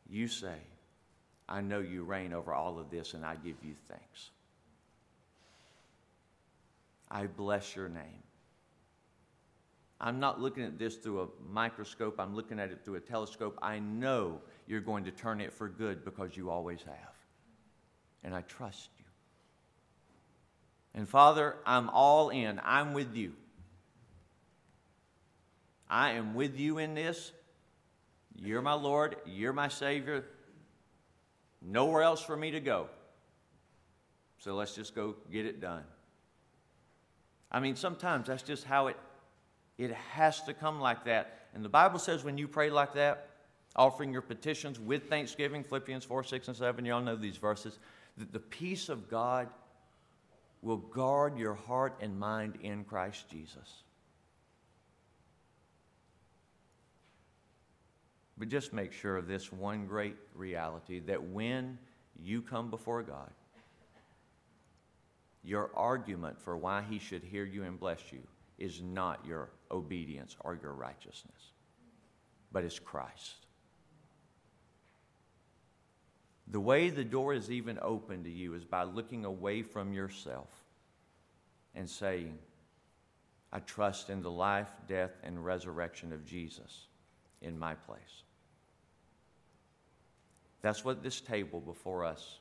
you 0.09 0.27
say, 0.27 0.55
I 1.47 1.61
know 1.61 1.79
you 1.79 2.03
reign 2.03 2.33
over 2.33 2.53
all 2.53 2.79
of 2.79 2.89
this, 2.89 3.13
and 3.13 3.23
I 3.23 3.35
give 3.35 3.55
you 3.63 3.75
thanks. 3.87 4.31
I 7.09 7.27
bless 7.27 7.75
your 7.75 7.87
name. 7.87 8.24
I'm 9.99 10.19
not 10.19 10.41
looking 10.41 10.63
at 10.63 10.77
this 10.77 10.95
through 10.95 11.21
a 11.21 11.27
microscope, 11.51 12.19
I'm 12.19 12.35
looking 12.35 12.59
at 12.59 12.71
it 12.71 12.83
through 12.83 12.95
a 12.95 12.99
telescope. 12.99 13.57
I 13.61 13.79
know 13.79 14.41
you're 14.67 14.81
going 14.81 15.05
to 15.05 15.11
turn 15.11 15.39
it 15.39 15.53
for 15.53 15.69
good 15.69 16.03
because 16.03 16.35
you 16.35 16.49
always 16.49 16.81
have. 16.83 17.13
And 18.23 18.33
I 18.33 18.41
trust 18.41 18.89
you. 18.97 19.05
And 20.95 21.07
Father, 21.07 21.57
I'm 21.65 21.89
all 21.89 22.29
in. 22.29 22.59
I'm 22.63 22.93
with 22.93 23.15
you. 23.15 23.33
I 25.89 26.11
am 26.11 26.33
with 26.33 26.59
you 26.59 26.77
in 26.77 26.95
this. 26.95 27.31
You're 28.35 28.61
my 28.61 28.73
Lord. 28.73 29.17
You're 29.25 29.53
my 29.53 29.67
Savior. 29.67 30.25
Nowhere 31.61 32.01
else 32.01 32.21
for 32.21 32.35
me 32.35 32.51
to 32.51 32.59
go. 32.59 32.87
So 34.39 34.55
let's 34.55 34.75
just 34.75 34.95
go 34.95 35.15
get 35.31 35.45
it 35.45 35.61
done. 35.61 35.83
I 37.51 37.59
mean, 37.59 37.75
sometimes 37.75 38.27
that's 38.27 38.43
just 38.43 38.63
how 38.65 38.87
it 38.87 38.97
it 39.77 39.91
has 39.91 40.41
to 40.43 40.53
come 40.53 40.79
like 40.79 41.05
that. 41.05 41.47
And 41.53 41.63
the 41.63 41.69
Bible 41.69 41.99
says 41.99 42.23
when 42.23 42.37
you 42.37 42.47
pray 42.47 42.69
like 42.69 42.93
that, 42.93 43.29
offering 43.75 44.13
your 44.13 44.21
petitions 44.21 44.79
with 44.79 45.09
thanksgiving, 45.09 45.63
Philippians 45.63 46.05
4, 46.05 46.23
6, 46.23 46.47
and 46.47 46.57
7, 46.57 46.85
y'all 46.85 47.01
know 47.01 47.15
these 47.15 47.37
verses, 47.37 47.79
that 48.17 48.31
the 48.31 48.39
peace 48.39 48.89
of 48.89 49.09
God 49.09 49.49
will 50.61 50.77
guard 50.77 51.37
your 51.37 51.53
heart 51.53 51.97
and 51.99 52.17
mind 52.17 52.57
in 52.61 52.83
Christ 52.83 53.29
Jesus. 53.29 53.83
But 58.37 58.49
just 58.49 58.73
make 58.73 58.91
sure 58.91 59.17
of 59.17 59.27
this 59.27 59.51
one 59.51 59.85
great 59.85 60.15
reality 60.33 60.99
that 61.01 61.21
when 61.21 61.77
you 62.21 62.41
come 62.41 62.69
before 62.69 63.03
God, 63.03 63.29
your 65.43 65.69
argument 65.75 66.41
for 66.41 66.57
why 66.57 66.83
He 66.89 66.99
should 66.99 67.23
hear 67.23 67.45
you 67.45 67.63
and 67.63 67.79
bless 67.79 68.11
you 68.11 68.21
is 68.57 68.81
not 68.81 69.23
your 69.25 69.49
obedience 69.71 70.35
or 70.41 70.57
your 70.61 70.73
righteousness, 70.73 71.51
but 72.51 72.63
it's 72.63 72.79
Christ. 72.79 73.45
The 76.47 76.59
way 76.59 76.89
the 76.89 77.03
door 77.03 77.33
is 77.33 77.49
even 77.49 77.79
open 77.81 78.23
to 78.23 78.29
you 78.29 78.53
is 78.53 78.63
by 78.63 78.83
looking 78.83 79.25
away 79.25 79.63
from 79.63 79.93
yourself 79.93 80.49
and 81.73 81.89
saying, 81.89 82.37
I 83.51 83.59
trust 83.59 84.09
in 84.09 84.21
the 84.21 84.31
life, 84.31 84.69
death, 84.87 85.11
and 85.23 85.43
resurrection 85.43 86.13
of 86.13 86.25
Jesus 86.25 86.87
in 87.41 87.57
my 87.57 87.73
place. 87.73 88.23
That's 90.61 90.83
what 90.83 91.03
this 91.03 91.21
table 91.21 91.61
before 91.61 92.03
us 92.03 92.39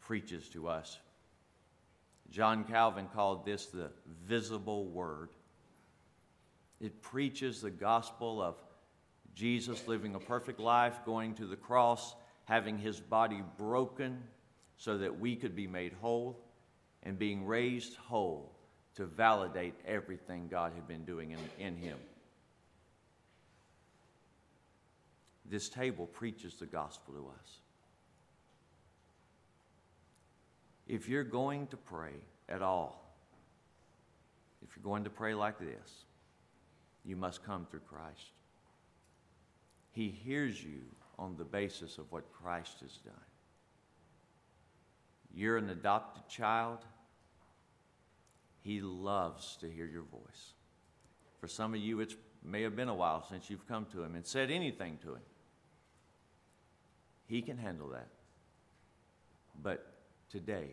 preaches 0.00 0.48
to 0.50 0.68
us. 0.68 0.98
John 2.30 2.64
Calvin 2.64 3.08
called 3.14 3.44
this 3.44 3.66
the 3.66 3.90
visible 4.26 4.86
word. 4.86 5.30
It 6.80 7.02
preaches 7.02 7.60
the 7.60 7.70
gospel 7.70 8.42
of 8.42 8.56
Jesus 9.34 9.86
living 9.88 10.14
a 10.14 10.20
perfect 10.20 10.60
life, 10.60 10.98
going 11.04 11.34
to 11.34 11.46
the 11.46 11.56
cross, 11.56 12.14
having 12.44 12.78
his 12.78 13.00
body 13.00 13.42
broken 13.58 14.22
so 14.76 14.98
that 14.98 15.18
we 15.18 15.36
could 15.36 15.56
be 15.56 15.66
made 15.66 15.92
whole, 16.00 16.38
and 17.02 17.18
being 17.18 17.46
raised 17.46 17.96
whole 17.96 18.52
to 18.96 19.06
validate 19.06 19.74
everything 19.86 20.48
God 20.48 20.72
had 20.74 20.86
been 20.86 21.04
doing 21.04 21.32
in, 21.32 21.38
in 21.58 21.76
him. 21.76 21.98
this 25.54 25.68
table 25.68 26.06
preaches 26.06 26.54
the 26.54 26.66
gospel 26.66 27.14
to 27.14 27.30
us. 27.40 27.58
If 30.86 31.08
you're 31.08 31.24
going 31.24 31.66
to 31.68 31.76
pray 31.76 32.14
at 32.48 32.62
all, 32.62 33.14
if 34.62 34.76
you're 34.76 34.84
going 34.84 35.04
to 35.04 35.10
pray 35.10 35.34
like 35.34 35.58
this, 35.58 36.04
you 37.04 37.16
must 37.16 37.44
come 37.44 37.66
through 37.70 37.80
Christ. 37.80 38.32
He 39.92 40.08
hears 40.08 40.62
you 40.62 40.80
on 41.18 41.36
the 41.36 41.44
basis 41.44 41.98
of 41.98 42.10
what 42.10 42.32
Christ 42.32 42.80
has 42.80 42.96
done. 42.98 43.14
You're 45.34 45.56
an 45.56 45.70
adopted 45.70 46.28
child. 46.28 46.78
He 48.62 48.80
loves 48.80 49.56
to 49.60 49.70
hear 49.70 49.86
your 49.86 50.02
voice. 50.02 50.54
For 51.40 51.48
some 51.48 51.74
of 51.74 51.80
you, 51.80 52.00
it 52.00 52.14
may 52.42 52.62
have 52.62 52.76
been 52.76 52.88
a 52.88 52.94
while 52.94 53.24
since 53.28 53.50
you've 53.50 53.68
come 53.68 53.86
to 53.92 54.02
Him 54.02 54.14
and 54.14 54.26
said 54.26 54.50
anything 54.50 54.98
to 55.02 55.14
Him. 55.14 55.22
He 57.26 57.42
can 57.42 57.58
handle 57.58 57.88
that. 57.88 58.08
But 59.62 59.92
today 60.30 60.70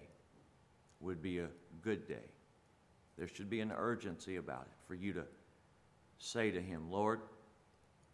would 0.99 1.21
be 1.21 1.39
a 1.39 1.47
good 1.81 2.07
day. 2.07 2.29
There 3.17 3.27
should 3.27 3.49
be 3.49 3.61
an 3.61 3.71
urgency 3.71 4.37
about 4.37 4.63
it 4.63 4.87
for 4.87 4.95
you 4.95 5.13
to 5.13 5.23
say 6.21 6.51
to 6.51 6.61
Him, 6.61 6.89
Lord, 6.89 7.19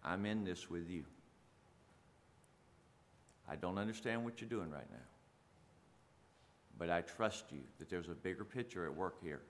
I'm 0.04 0.26
in 0.26 0.44
this 0.44 0.70
with 0.70 0.90
you. 0.90 1.04
I 3.50 3.56
don't 3.56 3.78
understand 3.78 4.24
what 4.24 4.42
you're 4.42 4.50
doing 4.50 4.72
right 4.72 4.90
now. 4.90 4.98
But 6.80 6.90
I 6.90 7.02
trust 7.02 7.46
you 7.52 7.60
that 7.80 7.90
there's 7.90 8.10
a 8.10 8.14
bigger 8.14 8.44
picture 8.44 8.86
at 8.86 8.96
work 8.96 9.16
here 9.22 9.42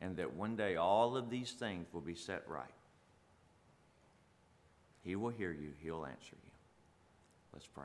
and 0.00 0.16
that 0.16 0.32
one 0.32 0.56
day 0.56 0.76
all 0.76 1.16
of 1.16 1.30
these 1.30 1.52
things 1.52 1.86
will 1.92 2.00
be 2.00 2.14
set 2.14 2.42
right. 2.48 2.64
He 5.02 5.16
will 5.16 5.30
hear 5.30 5.52
you, 5.52 5.70
He'll 5.82 6.04
answer 6.04 6.32
you. 6.32 6.50
Let's 7.52 7.66
pray. 7.66 7.84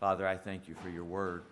Father, 0.00 0.26
I 0.26 0.36
thank 0.36 0.68
you 0.68 0.74
for 0.82 0.88
your 0.88 1.04
word. 1.04 1.44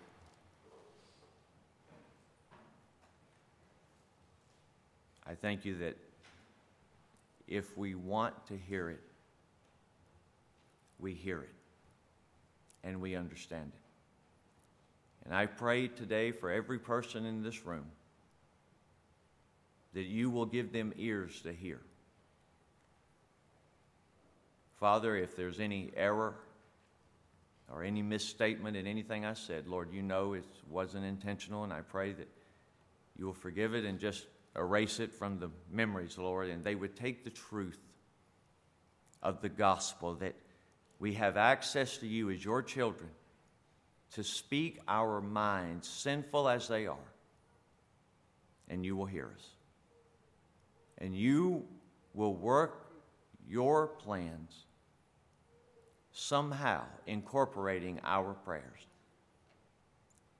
I 5.29 5.35
thank 5.35 5.65
you 5.65 5.77
that 5.79 5.97
if 7.47 7.77
we 7.77 7.95
want 7.95 8.47
to 8.47 8.57
hear 8.57 8.89
it, 8.89 9.01
we 10.99 11.13
hear 11.13 11.41
it 11.41 11.53
and 12.83 13.01
we 13.01 13.15
understand 13.15 13.71
it. 13.73 13.81
And 15.25 15.35
I 15.35 15.45
pray 15.45 15.89
today 15.89 16.31
for 16.31 16.49
every 16.49 16.79
person 16.79 17.25
in 17.25 17.43
this 17.43 17.65
room 17.65 17.85
that 19.93 20.05
you 20.05 20.29
will 20.29 20.45
give 20.45 20.71
them 20.71 20.93
ears 20.97 21.41
to 21.41 21.51
hear. 21.51 21.81
Father, 24.79 25.17
if 25.17 25.35
there's 25.35 25.59
any 25.59 25.91
error 25.95 26.35
or 27.73 27.83
any 27.83 28.01
misstatement 28.01 28.77
in 28.77 28.87
anything 28.87 29.25
I 29.25 29.33
said, 29.33 29.67
Lord, 29.67 29.91
you 29.91 30.01
know 30.01 30.33
it 30.33 30.45
wasn't 30.69 31.03
intentional, 31.03 31.63
and 31.63 31.73
I 31.73 31.81
pray 31.81 32.13
that 32.13 32.29
you 33.17 33.25
will 33.25 33.33
forgive 33.33 33.73
it 33.73 33.83
and 33.83 33.99
just 33.99 34.27
erase 34.57 34.99
it 34.99 35.13
from 35.13 35.39
the 35.39 35.49
memories, 35.71 36.17
Lord, 36.17 36.49
and 36.49 36.63
they 36.63 36.75
would 36.75 36.95
take 36.95 37.23
the 37.23 37.29
truth 37.29 37.79
of 39.21 39.41
the 39.41 39.49
gospel 39.49 40.15
that 40.15 40.35
we 40.99 41.13
have 41.13 41.37
access 41.37 41.97
to 41.97 42.07
you 42.07 42.29
as 42.31 42.43
your 42.43 42.63
children 42.63 43.09
to 44.13 44.23
speak 44.23 44.79
our 44.87 45.21
minds, 45.21 45.87
sinful 45.87 46.47
as 46.47 46.67
they 46.67 46.87
are, 46.87 46.97
and 48.69 48.85
you 48.85 48.95
will 48.95 49.05
hear 49.05 49.31
us. 49.35 49.47
And 50.97 51.15
you 51.15 51.65
will 52.13 52.33
work 52.33 52.87
your 53.47 53.87
plans 53.87 54.65
somehow 56.11 56.83
incorporating 57.05 57.99
our 58.03 58.33
prayers. 58.33 58.87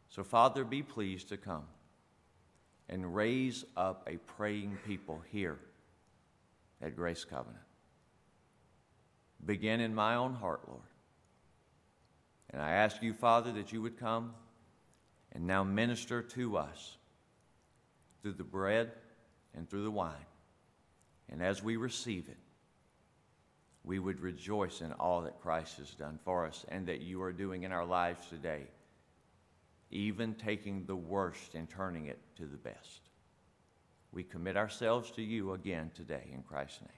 So, 0.09 0.23
Father, 0.23 0.63
be 0.63 0.81
pleased 0.81 1.29
to 1.29 1.37
come 1.37 1.65
and 2.89 3.15
raise 3.15 3.65
up 3.75 4.07
a 4.07 4.17
praying 4.17 4.77
people 4.85 5.21
here 5.31 5.59
at 6.81 6.95
Grace 6.95 7.25
Covenant. 7.25 7.63
Begin 9.45 9.81
in 9.81 9.93
my 9.93 10.15
own 10.15 10.33
heart, 10.33 10.61
Lord. 10.67 10.81
And 12.51 12.61
I 12.61 12.71
ask 12.71 13.01
you, 13.01 13.13
Father, 13.13 13.51
that 13.53 13.73
you 13.73 13.81
would 13.81 13.99
come 13.99 14.33
and 15.33 15.45
now 15.45 15.63
minister 15.63 16.21
to 16.21 16.57
us 16.57 16.97
through 18.21 18.33
the 18.33 18.43
bread 18.43 18.91
and 19.55 19.69
through 19.69 19.83
the 19.83 19.91
wine. 19.91 20.13
And 21.29 21.43
as 21.43 21.61
we 21.61 21.75
receive 21.75 22.29
it, 22.29 22.37
we 23.83 23.99
would 23.99 24.19
rejoice 24.19 24.81
in 24.81 24.91
all 24.93 25.21
that 25.21 25.41
Christ 25.41 25.77
has 25.77 25.91
done 25.91 26.19
for 26.23 26.45
us 26.45 26.65
and 26.69 26.87
that 26.87 27.01
you 27.01 27.21
are 27.21 27.31
doing 27.31 27.63
in 27.63 27.71
our 27.71 27.85
lives 27.85 28.27
today, 28.27 28.63
even 29.91 30.33
taking 30.35 30.85
the 30.85 30.95
worst 30.95 31.55
and 31.55 31.69
turning 31.69 32.07
it 32.07 32.19
to 32.37 32.45
the 32.45 32.57
best. 32.57 33.09
We 34.11 34.23
commit 34.23 34.57
ourselves 34.57 35.11
to 35.11 35.21
you 35.21 35.53
again 35.53 35.91
today 35.93 36.29
in 36.33 36.43
Christ's 36.43 36.81
name. 36.81 36.89